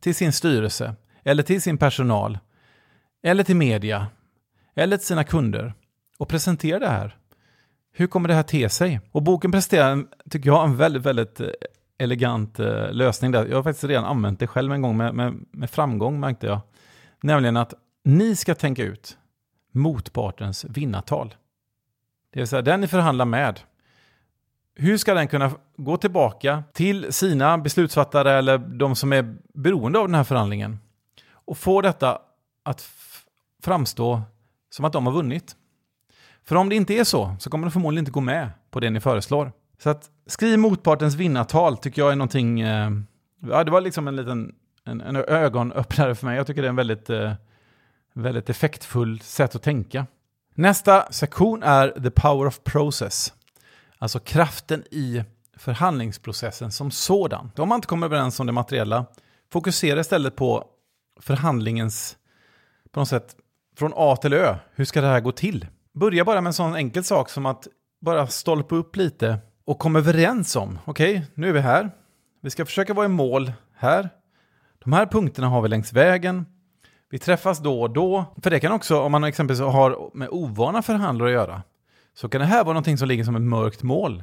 till 0.00 0.14
sin 0.14 0.32
styrelse, 0.32 0.94
eller 1.24 1.42
till 1.42 1.62
sin 1.62 1.78
personal, 1.78 2.38
eller 3.22 3.44
till 3.44 3.56
media, 3.56 4.06
eller 4.74 4.96
till 4.96 5.06
sina 5.06 5.24
kunder 5.24 5.74
och 6.18 6.28
presentera 6.28 6.78
det 6.78 6.88
här. 6.88 7.16
Hur 7.92 8.06
kommer 8.06 8.28
det 8.28 8.34
här 8.34 8.42
te 8.42 8.68
sig? 8.68 9.00
Och 9.12 9.22
boken 9.22 9.52
presenterar, 9.52 10.04
tycker 10.30 10.50
jag, 10.50 10.64
en 10.64 10.76
väldigt, 10.76 11.02
väldigt 11.02 11.40
eh, 11.40 11.48
elegant 11.98 12.60
eh, 12.60 12.92
lösning 12.92 13.30
där. 13.30 13.46
Jag 13.46 13.56
har 13.56 13.62
faktiskt 13.62 13.84
redan 13.84 14.04
använt 14.04 14.40
det 14.40 14.46
själv 14.46 14.72
en 14.72 14.82
gång 14.82 14.96
med, 14.96 15.14
med, 15.14 15.34
med 15.50 15.70
framgång 15.70 16.20
märkte 16.20 16.46
jag. 16.46 16.60
Nämligen 17.22 17.56
att 17.56 17.74
ni 18.04 18.36
ska 18.36 18.54
tänka 18.54 18.82
ut 18.82 19.18
motpartens 19.72 20.64
vinnartal. 20.64 21.34
Det 22.32 22.40
vill 22.40 22.46
säga 22.46 22.62
den 22.62 22.80
ni 22.80 22.86
förhandlar 22.86 23.24
med. 23.24 23.60
Hur 24.74 24.96
ska 24.96 25.14
den 25.14 25.28
kunna 25.28 25.50
gå 25.76 25.96
tillbaka 25.96 26.62
till 26.72 27.12
sina 27.12 27.58
beslutsfattare 27.58 28.32
eller 28.32 28.58
de 28.58 28.96
som 28.96 29.12
är 29.12 29.36
beroende 29.54 29.98
av 29.98 30.08
den 30.08 30.14
här 30.14 30.24
förhandlingen 30.24 30.78
och 31.32 31.58
få 31.58 31.80
detta 31.80 32.18
att 32.62 32.88
framstå 33.62 34.22
som 34.70 34.84
att 34.84 34.92
de 34.92 35.06
har 35.06 35.12
vunnit? 35.12 35.56
För 36.44 36.56
om 36.56 36.68
det 36.68 36.76
inte 36.76 36.94
är 36.94 37.04
så, 37.04 37.36
så 37.38 37.50
kommer 37.50 37.66
de 37.66 37.70
förmodligen 37.70 38.02
inte 38.02 38.12
gå 38.12 38.20
med 38.20 38.50
på 38.70 38.80
det 38.80 38.90
ni 38.90 39.00
föreslår. 39.00 39.52
Så 39.82 39.90
att 39.90 40.10
skriv 40.26 40.58
motpartens 40.58 41.14
vinnartal 41.14 41.76
tycker 41.76 42.02
jag 42.02 42.12
är 42.12 42.16
någonting, 42.16 42.60
eh, 42.60 42.90
ja 43.40 43.64
det 43.64 43.70
var 43.70 43.80
liksom 43.80 44.08
en 44.08 44.16
liten 44.16 44.54
en, 44.84 45.00
en 45.00 45.16
ögonöppnare 45.16 46.14
för 46.14 46.26
mig. 46.26 46.36
Jag 46.36 46.46
tycker 46.46 46.62
det 46.62 46.66
är 46.66 46.70
en 46.70 46.76
väldigt, 46.76 47.10
eh, 47.10 47.32
väldigt 48.14 48.50
effektfull 48.50 49.20
sätt 49.20 49.54
att 49.54 49.62
tänka. 49.62 50.06
Nästa 50.54 51.12
sektion 51.12 51.62
är 51.62 51.88
the 51.88 52.10
power 52.10 52.46
of 52.46 52.64
process. 52.64 53.32
Alltså 54.02 54.18
kraften 54.18 54.84
i 54.90 55.24
förhandlingsprocessen 55.56 56.72
som 56.72 56.90
sådan. 56.90 57.50
Om 57.56 57.68
man 57.68 57.76
inte 57.76 57.88
kommer 57.88 58.06
överens 58.06 58.40
om 58.40 58.46
det 58.46 58.52
materiella, 58.52 59.06
fokusera 59.52 60.00
istället 60.00 60.36
på 60.36 60.64
förhandlingens, 61.20 62.16
på 62.90 63.00
något 63.00 63.08
sätt, 63.08 63.36
från 63.76 63.92
A 63.96 64.16
till 64.16 64.32
Ö. 64.32 64.56
Hur 64.74 64.84
ska 64.84 65.00
det 65.00 65.06
här 65.06 65.20
gå 65.20 65.32
till? 65.32 65.66
Börja 65.94 66.24
bara 66.24 66.40
med 66.40 66.50
en 66.50 66.54
sån 66.54 66.74
enkel 66.74 67.04
sak 67.04 67.30
som 67.30 67.46
att 67.46 67.68
bara 68.00 68.26
stolpa 68.26 68.74
upp 68.74 68.96
lite 68.96 69.38
och 69.64 69.78
komma 69.78 69.98
överens 69.98 70.56
om, 70.56 70.78
okej, 70.84 71.14
okay, 71.14 71.26
nu 71.34 71.48
är 71.48 71.52
vi 71.52 71.60
här. 71.60 71.90
Vi 72.40 72.50
ska 72.50 72.64
försöka 72.66 72.94
vara 72.94 73.06
i 73.06 73.08
mål 73.08 73.52
här. 73.76 74.10
De 74.84 74.92
här 74.92 75.06
punkterna 75.06 75.48
har 75.48 75.62
vi 75.62 75.68
längs 75.68 75.92
vägen. 75.92 76.46
Vi 77.10 77.18
träffas 77.18 77.58
då 77.58 77.82
och 77.82 77.90
då. 77.90 78.24
För 78.42 78.50
det 78.50 78.60
kan 78.60 78.72
också, 78.72 79.00
om 79.00 79.12
man 79.12 79.24
exempelvis 79.24 79.60
har 79.60 80.10
med 80.14 80.28
ovana 80.30 80.82
förhandlare 80.82 81.28
att 81.28 81.34
göra, 81.34 81.62
så 82.14 82.28
kan 82.28 82.40
det 82.40 82.46
här 82.46 82.64
vara 82.64 82.72
någonting 82.72 82.98
som 82.98 83.08
ligger 83.08 83.24
som 83.24 83.36
ett 83.36 83.42
mörkt 83.42 83.82
mål. 83.82 84.22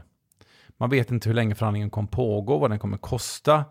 Man 0.77 0.89
vet 0.89 1.12
inte 1.12 1.29
hur 1.29 1.34
länge 1.34 1.55
förhandlingen 1.55 1.89
kommer 1.89 2.08
pågå, 2.08 2.58
vad 2.58 2.72
den 2.72 2.79
kommer 2.79 2.98
kosta, 2.98 3.65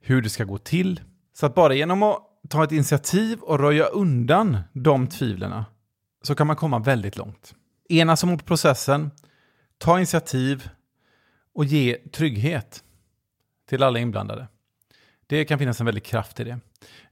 hur 0.00 0.22
det 0.22 0.30
ska 0.30 0.44
gå 0.44 0.58
till. 0.58 1.00
Så 1.32 1.46
att 1.46 1.54
bara 1.54 1.74
genom 1.74 2.02
att 2.02 2.18
ta 2.48 2.64
ett 2.64 2.72
initiativ 2.72 3.38
och 3.40 3.58
röja 3.58 3.84
undan 3.84 4.58
de 4.72 5.06
tvivlen 5.06 5.62
så 6.22 6.34
kan 6.34 6.46
man 6.46 6.56
komma 6.56 6.78
väldigt 6.78 7.16
långt. 7.16 7.54
Enas 7.88 8.24
mot 8.24 8.44
processen, 8.44 9.10
ta 9.78 9.96
initiativ 9.96 10.68
och 11.54 11.64
ge 11.64 11.94
trygghet 12.12 12.84
till 13.68 13.82
alla 13.82 13.98
inblandade. 13.98 14.48
Det 15.26 15.44
kan 15.44 15.58
finnas 15.58 15.80
en 15.80 15.86
väldig 15.86 16.04
kraft 16.04 16.40
i 16.40 16.44
det. 16.44 16.58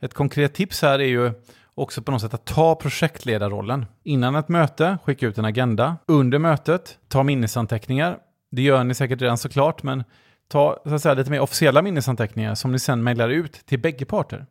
Ett 0.01 0.15
konkret 0.15 0.55
tips 0.55 0.83
här 0.83 0.99
är 0.99 1.09
ju 1.09 1.33
också 1.75 2.03
på 2.03 2.13
något 2.13 2.21
sätt 2.21 2.35
att 2.35 2.45
ta 2.45 2.75
projektledarrollen. 2.75 3.87
Innan 4.03 4.35
ett 4.35 4.49
möte, 4.49 4.99
skicka 5.05 5.27
ut 5.27 5.39
en 5.39 5.45
agenda. 5.45 5.97
Under 6.07 6.39
mötet, 6.39 6.99
ta 7.09 7.23
minnesanteckningar. 7.23 8.19
Det 8.51 8.63
gör 8.63 8.85
ni 8.85 8.95
säkert 8.95 9.23
redan 9.23 9.39
såklart, 9.39 9.83
men 9.83 10.05
ta 10.49 10.83
så 10.85 10.95
att 10.95 11.03
säga, 11.03 11.15
lite 11.15 11.31
mer 11.31 11.41
officiella 11.41 11.83
minnesanteckningar 11.83 12.55
som 12.55 12.73
ni 12.73 12.79
sen 12.79 13.03
mejlar 13.03 13.29
ut 13.29 13.53
till 13.53 13.79
bägge 13.79 14.05
parter. 14.05 14.47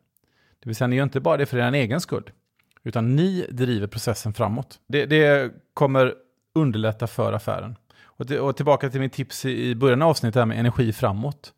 Det 0.62 0.68
vill 0.68 0.76
säga, 0.76 0.88
ni 0.88 0.96
gör 0.96 1.02
inte 1.02 1.20
bara 1.20 1.36
det 1.36 1.46
för 1.46 1.58
er 1.58 1.72
egen 1.72 2.00
skull, 2.00 2.30
utan 2.82 3.16
ni 3.16 3.46
driver 3.50 3.86
processen 3.86 4.32
framåt. 4.32 4.78
Det, 4.88 5.06
det 5.06 5.52
kommer 5.74 6.14
underlätta 6.54 7.06
för 7.06 7.32
affären. 7.32 7.76
Och, 8.04 8.28
till, 8.28 8.38
och 8.38 8.56
tillbaka 8.56 8.90
till 8.90 9.00
mitt 9.00 9.12
tips 9.12 9.44
i, 9.44 9.70
i 9.70 9.74
början 9.74 10.02
av 10.02 10.08
avsnittet 10.08 10.34
här 10.34 10.46
med 10.46 10.58
energi 10.58 10.92
framåt. 10.92 11.52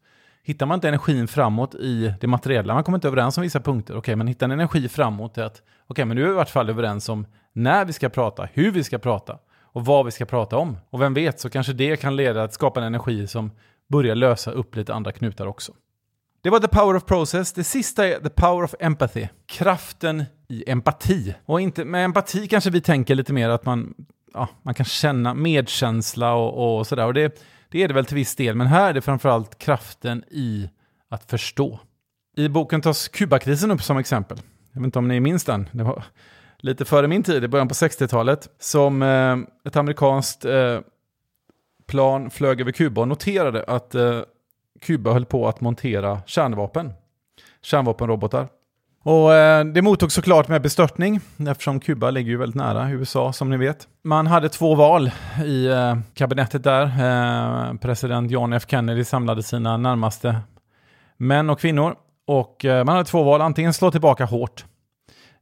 Hittar 0.46 0.66
man 0.66 0.74
inte 0.74 0.88
energin 0.88 1.28
framåt 1.28 1.74
i 1.74 2.14
det 2.20 2.26
materiella, 2.26 2.74
man 2.74 2.84
kommer 2.84 2.98
inte 2.98 3.08
överens 3.08 3.38
om 3.38 3.42
vissa 3.42 3.60
punkter, 3.60 3.94
okej, 3.94 3.98
okay, 3.98 4.16
men 4.16 4.26
hittar 4.26 4.46
en 4.46 4.50
energi 4.50 4.88
framåt 4.88 5.38
är 5.38 5.42
att, 5.42 5.52
okej, 5.56 5.64
okay, 5.88 6.04
men 6.04 6.16
nu 6.16 6.22
är 6.22 6.26
vi 6.26 6.32
i 6.32 6.36
vart 6.36 6.50
fall 6.50 6.70
överens 6.70 7.08
om 7.08 7.26
när 7.52 7.84
vi 7.84 7.92
ska 7.92 8.08
prata, 8.08 8.48
hur 8.52 8.70
vi 8.70 8.84
ska 8.84 8.98
prata 8.98 9.38
och 9.62 9.84
vad 9.84 10.04
vi 10.04 10.10
ska 10.10 10.24
prata 10.24 10.56
om. 10.56 10.76
Och 10.90 11.00
vem 11.00 11.14
vet, 11.14 11.40
så 11.40 11.50
kanske 11.50 11.72
det 11.72 11.96
kan 12.00 12.16
leda 12.16 12.32
till 12.32 12.40
att 12.40 12.52
skapa 12.52 12.80
en 12.80 12.86
energi 12.86 13.26
som 13.26 13.50
börjar 13.88 14.14
lösa 14.14 14.50
upp 14.50 14.76
lite 14.76 14.94
andra 14.94 15.12
knutar 15.12 15.46
också. 15.46 15.72
Det 16.42 16.50
var 16.50 16.60
the 16.60 16.68
power 16.68 16.96
of 16.96 17.04
process. 17.04 17.52
Det 17.52 17.64
sista 17.64 18.08
är 18.08 18.20
the 18.20 18.30
power 18.30 18.64
of 18.64 18.74
empathy. 18.80 19.28
Kraften 19.46 20.24
i 20.48 20.70
empati. 20.70 21.34
Och 21.46 21.60
inte, 21.60 21.84
med 21.84 22.04
empati 22.04 22.46
kanske 22.48 22.70
vi 22.70 22.80
tänker 22.80 23.14
lite 23.14 23.32
mer 23.32 23.48
att 23.48 23.64
man, 23.64 23.94
ja, 24.34 24.48
man 24.62 24.74
kan 24.74 24.86
känna 24.86 25.34
medkänsla 25.34 26.34
och, 26.34 26.78
och 26.78 26.86
sådär. 26.86 27.06
Och 27.06 27.14
det, 27.14 27.40
det 27.74 27.82
är 27.82 27.88
det 27.88 27.94
väl 27.94 28.06
till 28.06 28.14
viss 28.14 28.36
del, 28.36 28.56
men 28.56 28.66
här 28.66 28.88
är 28.88 28.92
det 28.92 29.00
framförallt 29.00 29.58
kraften 29.58 30.24
i 30.30 30.70
att 31.08 31.30
förstå. 31.30 31.80
I 32.36 32.48
boken 32.48 32.80
tas 32.80 33.08
Kubakrisen 33.08 33.70
upp 33.70 33.82
som 33.82 33.98
exempel. 33.98 34.38
Jag 34.72 34.80
vet 34.80 34.86
inte 34.86 34.98
om 34.98 35.08
ni 35.08 35.20
minns 35.20 35.44
den. 35.44 35.68
Det 35.72 35.84
var 35.84 36.04
lite 36.58 36.84
före 36.84 37.08
min 37.08 37.22
tid, 37.22 37.44
i 37.44 37.48
början 37.48 37.68
på 37.68 37.74
60-talet, 37.74 38.48
som 38.58 39.02
eh, 39.02 39.36
ett 39.64 39.76
amerikanskt 39.76 40.44
eh, 40.44 40.80
plan 41.86 42.30
flög 42.30 42.60
över 42.60 42.72
Kuba 42.72 43.00
och 43.00 43.08
noterade 43.08 43.64
att 43.64 43.94
eh, 43.94 44.20
Kuba 44.80 45.12
höll 45.12 45.26
på 45.26 45.48
att 45.48 45.60
montera 45.60 46.20
kärnvapen. 46.26 46.92
Kärnvapenrobotar. 47.62 48.48
Och 49.04 49.34
eh, 49.34 49.64
det 49.64 49.82
mottogs 49.82 50.14
såklart 50.14 50.48
med 50.48 50.62
bestörtning 50.62 51.20
eftersom 51.48 51.80
Kuba 51.80 52.10
ligger 52.10 52.30
ju 52.30 52.36
väldigt 52.36 52.56
nära 52.56 52.90
USA 52.90 53.32
som 53.32 53.50
ni 53.50 53.56
vet. 53.56 53.88
Man 54.04 54.26
hade 54.26 54.48
två 54.48 54.74
val 54.74 55.10
i 55.44 55.66
eh, 55.66 55.96
kabinettet 56.14 56.64
där. 56.64 56.84
Eh, 56.84 57.74
president 57.74 58.30
John 58.30 58.52
F 58.52 58.62
Kennedy 58.68 59.04
samlade 59.04 59.42
sina 59.42 59.76
närmaste 59.76 60.40
män 61.16 61.50
och 61.50 61.60
kvinnor. 61.60 61.94
Och 62.26 62.64
man 62.64 62.88
hade 62.88 63.04
två 63.04 63.22
val, 63.22 63.40
antingen 63.40 63.72
slå 63.72 63.90
tillbaka 63.90 64.24
hårt, 64.24 64.64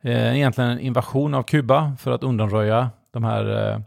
egentligen 0.03 0.71
en 0.71 0.81
invasion 0.81 1.35
av 1.35 1.43
Kuba 1.43 1.97
för 1.99 2.11
att 2.11 2.23
undanröja 2.23 2.91
de 3.13 3.25
här 3.25 3.83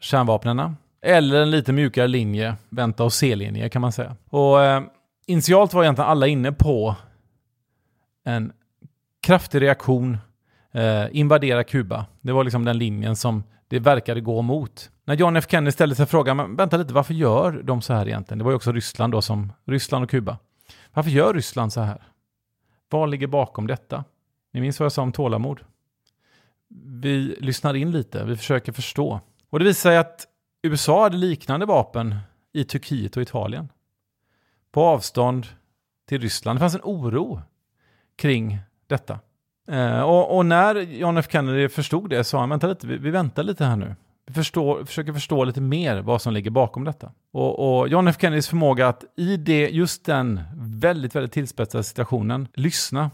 kärnvapnena 0.00 0.74
Eller 1.02 1.42
en 1.42 1.50
lite 1.50 1.72
mjukare 1.72 2.08
linje, 2.08 2.56
vänta 2.68 3.04
och 3.04 3.12
se-linje 3.12 3.68
kan 3.68 3.82
man 3.82 3.92
säga. 3.92 4.16
Och 4.30 4.56
initialt 5.26 5.74
var 5.74 5.82
egentligen 5.82 6.10
alla 6.10 6.26
inne 6.26 6.52
på 6.52 6.96
en 8.24 8.52
kraftig 9.20 9.60
reaktion, 9.62 10.18
eh, 10.72 11.06
invadera 11.12 11.64
Kuba. 11.64 12.06
Det 12.20 12.32
var 12.32 12.44
liksom 12.44 12.64
den 12.64 12.78
linjen 12.78 13.16
som 13.16 13.44
det 13.68 13.78
verkade 13.78 14.20
gå 14.20 14.42
mot. 14.42 14.90
När 15.04 15.14
John 15.14 15.36
F 15.36 15.46
Kennedy 15.48 15.72
ställde 15.72 15.94
sig 15.94 16.06
frågan, 16.06 16.36
men 16.36 16.56
vänta 16.56 16.76
lite, 16.76 16.94
varför 16.94 17.14
gör 17.14 17.62
de 17.62 17.82
så 17.82 17.92
här 17.92 18.08
egentligen? 18.08 18.38
Det 18.38 18.44
var 18.44 18.50
ju 18.50 18.56
också 18.56 18.72
Ryssland 18.72 19.12
då 19.12 19.22
som, 19.22 19.52
Ryssland 19.64 20.04
och 20.04 20.10
Kuba. 20.10 20.38
Varför 20.92 21.10
gör 21.10 21.34
Ryssland 21.34 21.72
så 21.72 21.80
här? 21.80 22.02
Vad 22.88 23.10
ligger 23.10 23.26
bakom 23.26 23.66
detta? 23.66 24.04
Ni 24.52 24.60
minns 24.60 24.80
vad 24.80 24.84
jag 24.84 24.92
sa 24.92 25.02
om 25.02 25.12
tålamod? 25.12 25.60
Vi 27.02 27.36
lyssnar 27.40 27.74
in 27.74 27.90
lite, 27.90 28.24
vi 28.24 28.36
försöker 28.36 28.72
förstå. 28.72 29.20
Och 29.50 29.58
det 29.58 29.64
visar 29.64 29.90
sig 29.90 29.98
att 29.98 30.26
USA 30.62 31.02
hade 31.02 31.16
liknande 31.16 31.66
vapen 31.66 32.16
i 32.52 32.64
Turkiet 32.64 33.16
och 33.16 33.22
Italien. 33.22 33.68
På 34.72 34.82
avstånd 34.82 35.46
till 36.08 36.20
Ryssland. 36.20 36.56
Det 36.56 36.60
fanns 36.60 36.74
en 36.74 36.80
oro 36.84 37.42
kring 38.16 38.58
detta. 38.90 39.18
Eh, 39.70 40.00
och, 40.00 40.36
och, 40.36 40.46
när 40.46 40.74
John 40.74 41.18
F 41.18 41.26
Kennedy 41.30 41.68
förstod 41.68 42.10
det 42.10 42.24
sa 42.24 42.40
han, 42.40 42.50
vänta 42.50 42.66
lite, 42.66 42.86
vi, 42.86 42.96
vi 42.96 43.10
väntar 43.10 43.42
lite 43.42 43.64
här 43.64 43.76
nu. 43.76 43.94
Vi 44.26 44.34
förstår, 44.34 44.84
försöker 44.84 45.12
förstå 45.12 45.44
lite 45.44 45.60
mer 45.60 46.02
vad 46.02 46.22
som 46.22 46.32
ligger 46.32 46.50
bakom 46.50 46.84
detta. 46.84 47.12
Och, 47.32 47.80
och 47.80 47.88
John 47.88 48.08
F 48.08 48.16
Kennedys 48.20 48.48
förmåga 48.48 48.88
att 48.88 49.04
i 49.16 49.36
det, 49.36 49.68
just 49.68 50.04
den 50.04 50.40
väldigt, 50.54 51.14
väldigt 51.14 51.32
tillspetsade 51.32 51.84
situationen 51.84 52.48
lyssna 52.54 53.10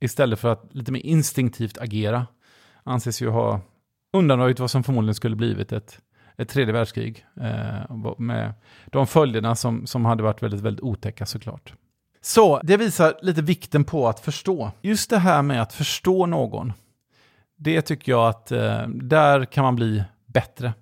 istället 0.00 0.38
för 0.38 0.52
att 0.52 0.74
lite 0.74 0.92
mer 0.92 1.00
instinktivt 1.00 1.78
agera 1.78 2.26
anses 2.84 3.22
ju 3.22 3.28
ha 3.28 3.60
undanröjt 4.12 4.60
vad 4.60 4.70
som 4.70 4.84
förmodligen 4.84 5.14
skulle 5.14 5.36
blivit 5.36 5.72
ett, 5.72 6.00
ett 6.36 6.48
tredje 6.48 6.72
världskrig 6.72 7.26
eh, 7.40 8.14
med 8.18 8.52
de 8.86 9.06
följderna 9.06 9.54
som, 9.54 9.86
som 9.86 10.04
hade 10.04 10.22
varit 10.22 10.42
väldigt, 10.42 10.60
väldigt 10.60 10.84
otäcka 10.84 11.26
såklart. 11.26 11.74
Så 12.26 12.60
det 12.62 12.76
visar 12.76 13.14
lite 13.22 13.42
vikten 13.42 13.84
på 13.84 14.08
att 14.08 14.20
förstå. 14.20 14.70
Just 14.82 15.10
det 15.10 15.18
här 15.18 15.42
med 15.42 15.62
att 15.62 15.72
förstå 15.72 16.26
någon, 16.26 16.72
det 17.56 17.82
tycker 17.82 18.12
jag 18.12 18.28
att 18.28 18.52
eh, 18.52 18.88
där 18.88 19.44
kan 19.44 19.64
man 19.64 19.76
bli 19.76 20.04
bättre. 20.26 20.74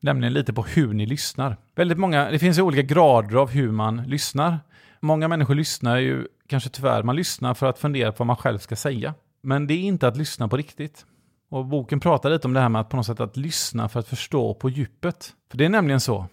Nämligen 0.00 0.32
lite 0.32 0.52
på 0.52 0.62
hur 0.62 0.94
ni 0.94 1.06
lyssnar. 1.06 1.56
Väldigt 1.74 1.98
många, 1.98 2.30
det 2.30 2.38
finns 2.38 2.58
ju 2.58 2.62
olika 2.62 2.82
grader 2.82 3.36
av 3.36 3.50
hur 3.50 3.70
man 3.70 3.96
lyssnar. 3.96 4.60
Många 5.00 5.28
människor 5.28 5.54
lyssnar 5.54 5.96
ju, 5.96 6.26
kanske 6.46 6.70
tyvärr, 6.70 7.02
man 7.02 7.16
lyssnar 7.16 7.54
för 7.54 7.66
att 7.66 7.78
fundera 7.78 8.12
på 8.12 8.18
vad 8.18 8.26
man 8.26 8.36
själv 8.36 8.58
ska 8.58 8.76
säga. 8.76 9.14
Men 9.42 9.66
det 9.66 9.74
är 9.74 9.82
inte 9.82 10.08
att 10.08 10.16
lyssna 10.16 10.48
på 10.48 10.56
riktigt. 10.56 11.06
Och 11.50 11.66
boken 11.66 12.00
pratar 12.00 12.30
lite 12.30 12.46
om 12.46 12.52
det 12.52 12.60
här 12.60 12.68
med 12.68 12.80
att 12.80 12.88
på 12.88 12.96
något 12.96 13.06
sätt 13.06 13.20
att 13.20 13.36
lyssna 13.36 13.88
för 13.88 14.00
att 14.00 14.08
förstå 14.08 14.54
på 14.54 14.70
djupet. 14.70 15.32
För 15.50 15.58
det 15.58 15.64
är 15.64 15.68
nämligen 15.68 16.00
så. 16.00 16.26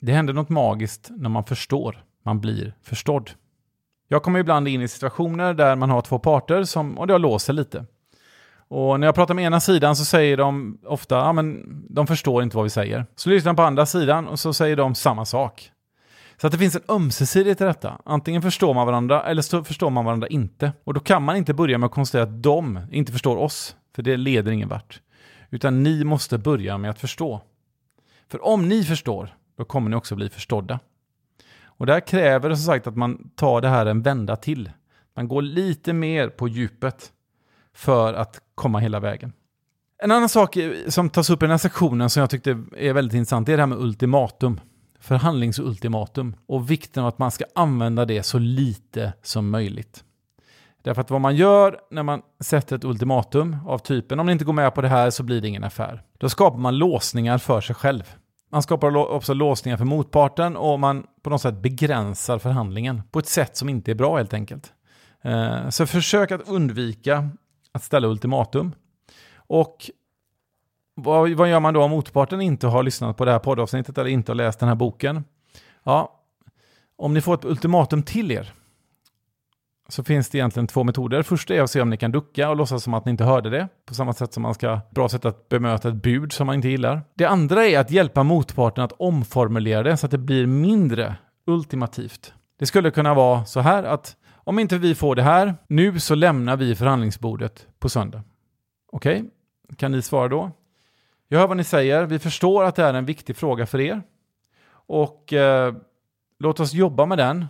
Det 0.00 0.12
händer 0.12 0.32
något 0.32 0.48
magiskt 0.48 1.08
när 1.10 1.28
man 1.28 1.44
förstår. 1.44 2.04
Man 2.24 2.40
blir 2.40 2.74
förstådd. 2.82 3.30
Jag 4.12 4.22
kommer 4.22 4.38
ibland 4.38 4.68
in 4.68 4.82
i 4.82 4.88
situationer 4.88 5.54
där 5.54 5.76
man 5.76 5.90
har 5.90 6.00
två 6.00 6.18
parter 6.18 6.64
som, 6.64 6.98
och 6.98 7.06
det 7.06 7.14
har 7.14 7.18
låst 7.18 7.46
sig 7.46 7.54
lite. 7.54 7.84
Och 8.68 9.00
när 9.00 9.06
jag 9.06 9.14
pratar 9.14 9.34
med 9.34 9.44
ena 9.44 9.60
sidan 9.60 9.96
så 9.96 10.04
säger 10.04 10.36
de 10.36 10.78
ofta, 10.86 11.14
ja 11.14 11.32
men 11.32 11.62
de 11.90 12.06
förstår 12.06 12.42
inte 12.42 12.56
vad 12.56 12.64
vi 12.64 12.70
säger. 12.70 13.06
Så 13.16 13.30
lyssnar 13.30 13.50
jag 13.50 13.56
på 13.56 13.62
andra 13.62 13.86
sidan 13.86 14.28
och 14.28 14.40
så 14.40 14.52
säger 14.52 14.76
de 14.76 14.94
samma 14.94 15.24
sak. 15.24 15.70
Så 16.36 16.46
att 16.46 16.52
det 16.52 16.58
finns 16.58 16.76
en 16.76 16.82
ömsesidighet 16.88 17.60
i 17.60 17.64
detta. 17.64 18.00
Antingen 18.04 18.42
förstår 18.42 18.74
man 18.74 18.86
varandra 18.86 19.22
eller 19.22 19.42
så 19.42 19.64
förstår 19.64 19.90
man 19.90 20.04
varandra 20.04 20.28
inte. 20.28 20.72
Och 20.84 20.94
då 20.94 21.00
kan 21.00 21.22
man 21.22 21.36
inte 21.36 21.54
börja 21.54 21.78
med 21.78 21.86
att 21.86 21.92
konstatera 21.92 22.22
att 22.22 22.42
de 22.42 22.80
inte 22.90 23.12
förstår 23.12 23.36
oss, 23.36 23.76
för 23.94 24.02
det 24.02 24.16
leder 24.16 24.52
ingen 24.52 24.68
vart. 24.68 25.00
Utan 25.50 25.82
ni 25.82 26.04
måste 26.04 26.38
börja 26.38 26.78
med 26.78 26.90
att 26.90 26.98
förstå. 26.98 27.40
För 28.30 28.44
om 28.44 28.68
ni 28.68 28.84
förstår, 28.84 29.36
då 29.58 29.64
kommer 29.64 29.90
ni 29.90 29.96
också 29.96 30.14
bli 30.14 30.28
förstådda. 30.28 30.78
Och 31.82 31.86
det 31.86 31.92
här 31.92 32.00
kräver 32.00 32.54
som 32.54 32.64
sagt 32.64 32.86
att 32.86 32.96
man 32.96 33.30
tar 33.34 33.60
det 33.60 33.68
här 33.68 33.86
en 33.86 34.02
vända 34.02 34.36
till. 34.36 34.70
Man 35.16 35.28
går 35.28 35.42
lite 35.42 35.92
mer 35.92 36.28
på 36.28 36.48
djupet 36.48 37.12
för 37.74 38.14
att 38.14 38.40
komma 38.54 38.78
hela 38.78 39.00
vägen. 39.00 39.32
En 40.02 40.10
annan 40.10 40.28
sak 40.28 40.56
som 40.88 41.10
tas 41.10 41.30
upp 41.30 41.42
i 41.42 41.44
den 41.44 41.50
här 41.50 41.58
sektionen 41.58 42.10
som 42.10 42.20
jag 42.20 42.30
tyckte 42.30 42.62
är 42.76 42.92
väldigt 42.92 43.14
intressant 43.14 43.48
är 43.48 43.56
det 43.56 43.62
här 43.62 43.66
med 43.66 43.78
ultimatum. 43.78 44.60
Förhandlingsultimatum 45.00 46.36
och 46.46 46.70
vikten 46.70 47.02
av 47.02 47.08
att 47.08 47.18
man 47.18 47.30
ska 47.30 47.44
använda 47.54 48.04
det 48.04 48.22
så 48.22 48.38
lite 48.38 49.12
som 49.22 49.50
möjligt. 49.50 50.04
Därför 50.82 51.00
att 51.00 51.10
vad 51.10 51.20
man 51.20 51.36
gör 51.36 51.78
när 51.90 52.02
man 52.02 52.22
sätter 52.40 52.76
ett 52.76 52.84
ultimatum 52.84 53.56
av 53.66 53.78
typen 53.78 54.20
om 54.20 54.26
ni 54.26 54.32
inte 54.32 54.44
går 54.44 54.52
med 54.52 54.74
på 54.74 54.82
det 54.82 54.88
här 54.88 55.10
så 55.10 55.22
blir 55.22 55.40
det 55.40 55.48
ingen 55.48 55.64
affär. 55.64 56.02
Då 56.18 56.28
skapar 56.28 56.58
man 56.58 56.78
låsningar 56.78 57.38
för 57.38 57.60
sig 57.60 57.74
själv. 57.74 58.16
Man 58.52 58.62
skapar 58.62 58.96
också 58.96 59.34
låsningar 59.34 59.76
för 59.76 59.84
motparten 59.84 60.56
och 60.56 60.80
man 60.80 61.06
på 61.22 61.30
något 61.30 61.42
sätt 61.42 61.54
begränsar 61.54 62.38
förhandlingen 62.38 63.02
på 63.10 63.18
ett 63.18 63.28
sätt 63.28 63.56
som 63.56 63.68
inte 63.68 63.90
är 63.90 63.94
bra 63.94 64.16
helt 64.16 64.34
enkelt. 64.34 64.72
Eh, 65.22 65.68
så 65.68 65.86
försök 65.86 66.30
att 66.30 66.48
undvika 66.48 67.28
att 67.72 67.82
ställa 67.82 68.08
ultimatum. 68.08 68.72
Och 69.34 69.90
vad, 70.94 71.30
vad 71.30 71.50
gör 71.50 71.60
man 71.60 71.74
då 71.74 71.82
om 71.82 71.90
motparten 71.90 72.40
inte 72.40 72.66
har 72.66 72.82
lyssnat 72.82 73.16
på 73.16 73.24
det 73.24 73.32
här 73.32 73.38
poddavsnittet 73.38 73.98
eller 73.98 74.10
inte 74.10 74.32
har 74.32 74.36
läst 74.36 74.60
den 74.60 74.68
här 74.68 74.76
boken? 74.76 75.24
Ja, 75.82 76.20
om 76.96 77.14
ni 77.14 77.20
får 77.20 77.34
ett 77.34 77.44
ultimatum 77.44 78.02
till 78.02 78.30
er 78.30 78.52
så 79.92 80.04
finns 80.04 80.28
det 80.28 80.38
egentligen 80.38 80.66
två 80.66 80.84
metoder. 80.84 81.22
Första 81.22 81.54
är 81.54 81.60
att 81.60 81.70
se 81.70 81.80
om 81.80 81.90
ni 81.90 81.96
kan 81.96 82.12
ducka 82.12 82.50
och 82.50 82.56
låtsas 82.56 82.82
som 82.82 82.94
att 82.94 83.04
ni 83.04 83.10
inte 83.10 83.24
hörde 83.24 83.50
det. 83.50 83.68
På 83.86 83.94
samma 83.94 84.12
sätt 84.12 84.32
som 84.32 84.42
man 84.42 84.54
ska 84.54 84.80
bra 84.90 85.08
sätt 85.08 85.24
att 85.24 85.48
bemöta 85.48 85.88
ett 85.88 85.94
bud 85.94 86.32
som 86.32 86.46
man 86.46 86.56
inte 86.56 86.68
gillar. 86.68 87.02
Det 87.14 87.24
andra 87.24 87.66
är 87.66 87.78
att 87.78 87.90
hjälpa 87.90 88.22
motparten 88.22 88.84
att 88.84 88.92
omformulera 88.92 89.82
det 89.82 89.96
så 89.96 90.06
att 90.06 90.10
det 90.10 90.18
blir 90.18 90.46
mindre 90.46 91.16
ultimativt. 91.46 92.34
Det 92.58 92.66
skulle 92.66 92.90
kunna 92.90 93.14
vara 93.14 93.44
så 93.44 93.60
här 93.60 93.84
att 93.84 94.16
om 94.34 94.58
inte 94.58 94.78
vi 94.78 94.94
får 94.94 95.16
det 95.16 95.22
här 95.22 95.54
nu 95.66 96.00
så 96.00 96.14
lämnar 96.14 96.56
vi 96.56 96.74
förhandlingsbordet 96.74 97.66
på 97.78 97.88
söndag. 97.88 98.22
Okej, 98.92 99.20
okay? 99.20 99.76
kan 99.76 99.92
ni 99.92 100.02
svara 100.02 100.28
då? 100.28 100.50
Jag 101.28 101.38
hör 101.38 101.46
vad 101.46 101.56
ni 101.56 101.64
säger. 101.64 102.06
Vi 102.06 102.18
förstår 102.18 102.64
att 102.64 102.76
det 102.76 102.84
är 102.84 102.94
en 102.94 103.04
viktig 103.04 103.36
fråga 103.36 103.66
för 103.66 103.80
er. 103.80 104.02
Och 104.72 105.32
eh, 105.32 105.74
låt 106.38 106.60
oss 106.60 106.72
jobba 106.72 107.06
med 107.06 107.18
den 107.18 107.46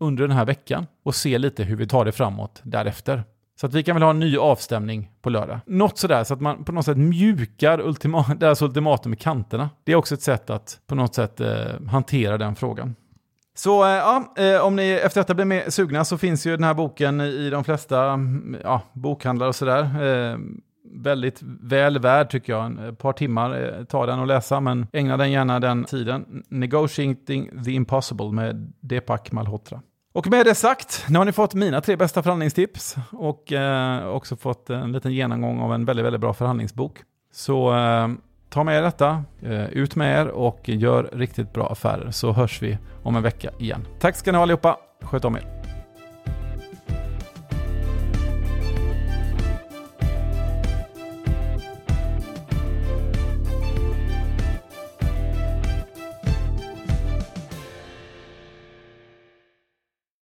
under 0.00 0.28
den 0.28 0.36
här 0.36 0.44
veckan 0.44 0.86
och 1.02 1.14
se 1.14 1.38
lite 1.38 1.64
hur 1.64 1.76
vi 1.76 1.86
tar 1.86 2.04
det 2.04 2.12
framåt 2.12 2.60
därefter. 2.62 3.24
Så 3.60 3.66
att 3.66 3.74
vi 3.74 3.82
kan 3.82 3.96
väl 3.96 4.02
ha 4.02 4.10
en 4.10 4.18
ny 4.18 4.36
avstämning 4.36 5.10
på 5.22 5.30
lördag. 5.30 5.60
Något 5.66 5.98
sådär 5.98 6.24
så 6.24 6.34
att 6.34 6.40
man 6.40 6.64
på 6.64 6.72
något 6.72 6.84
sätt 6.84 6.96
mjukar 6.96 7.80
ultima 7.80 8.34
deras 8.40 8.62
ultimatum 8.62 9.12
i 9.12 9.16
kanterna. 9.16 9.70
Det 9.84 9.92
är 9.92 9.96
också 9.96 10.14
ett 10.14 10.22
sätt 10.22 10.50
att 10.50 10.80
på 10.86 10.94
något 10.94 11.14
sätt 11.14 11.40
eh, 11.40 11.80
hantera 11.88 12.38
den 12.38 12.54
frågan. 12.54 12.94
Så 13.54 13.84
eh, 13.84 13.90
ja, 13.90 14.34
eh, 14.36 14.60
om 14.66 14.76
ni 14.76 14.90
efter 14.90 15.20
detta 15.20 15.34
blir 15.34 15.44
mer 15.44 15.70
sugna 15.70 16.04
så 16.04 16.18
finns 16.18 16.46
ju 16.46 16.50
den 16.50 16.64
här 16.64 16.74
boken 16.74 17.20
i 17.20 17.50
de 17.50 17.64
flesta 17.64 18.04
mm, 18.04 18.56
ja, 18.64 18.82
bokhandlar 18.92 19.46
och 19.46 19.54
sådär. 19.54 19.82
Eh, 19.82 20.38
Väldigt 20.94 21.42
väl 21.42 21.98
värd 21.98 22.30
tycker 22.30 22.52
jag. 22.52 22.72
Ett 22.72 22.78
eh, 22.78 22.92
par 22.92 23.12
timmar 23.12 23.84
ta 23.84 23.84
tar 23.84 24.06
den 24.06 24.20
att 24.20 24.28
läsa, 24.28 24.60
men 24.60 24.86
ägna 24.92 25.16
den 25.16 25.32
gärna 25.32 25.60
den 25.60 25.84
tiden. 25.84 26.42
Negotiating 26.48 27.64
the 27.64 27.70
Impossible 27.70 28.32
med 28.32 28.72
Deepak 28.80 29.32
Malhotra. 29.32 29.80
Och 30.14 30.26
med 30.30 30.46
det 30.46 30.54
sagt, 30.54 31.04
nu 31.08 31.18
har 31.18 31.24
ni 31.24 31.32
fått 31.32 31.54
mina 31.54 31.80
tre 31.80 31.96
bästa 31.96 32.22
förhandlingstips 32.22 32.96
och 33.12 33.52
eh, 33.52 34.06
också 34.06 34.36
fått 34.36 34.70
en 34.70 34.92
liten 34.92 35.12
genomgång 35.12 35.60
av 35.60 35.74
en 35.74 35.84
väldigt, 35.84 36.06
väldigt 36.06 36.20
bra 36.20 36.32
förhandlingsbok. 36.32 36.98
Så 37.32 37.76
eh, 37.76 38.08
ta 38.50 38.64
med 38.64 38.78
er 38.78 38.82
detta, 38.82 39.24
eh, 39.42 39.64
ut 39.64 39.96
med 39.96 40.20
er 40.20 40.28
och 40.28 40.68
gör 40.68 41.10
riktigt 41.12 41.52
bra 41.52 41.68
affärer 41.72 42.10
så 42.10 42.32
hörs 42.32 42.62
vi 42.62 42.78
om 43.02 43.16
en 43.16 43.22
vecka 43.22 43.50
igen. 43.58 43.86
Tack 44.00 44.16
ska 44.16 44.32
ni 44.32 44.36
ha 44.36 44.42
allihopa, 44.42 44.76
sköt 45.02 45.24
om 45.24 45.36
er. 45.36 45.61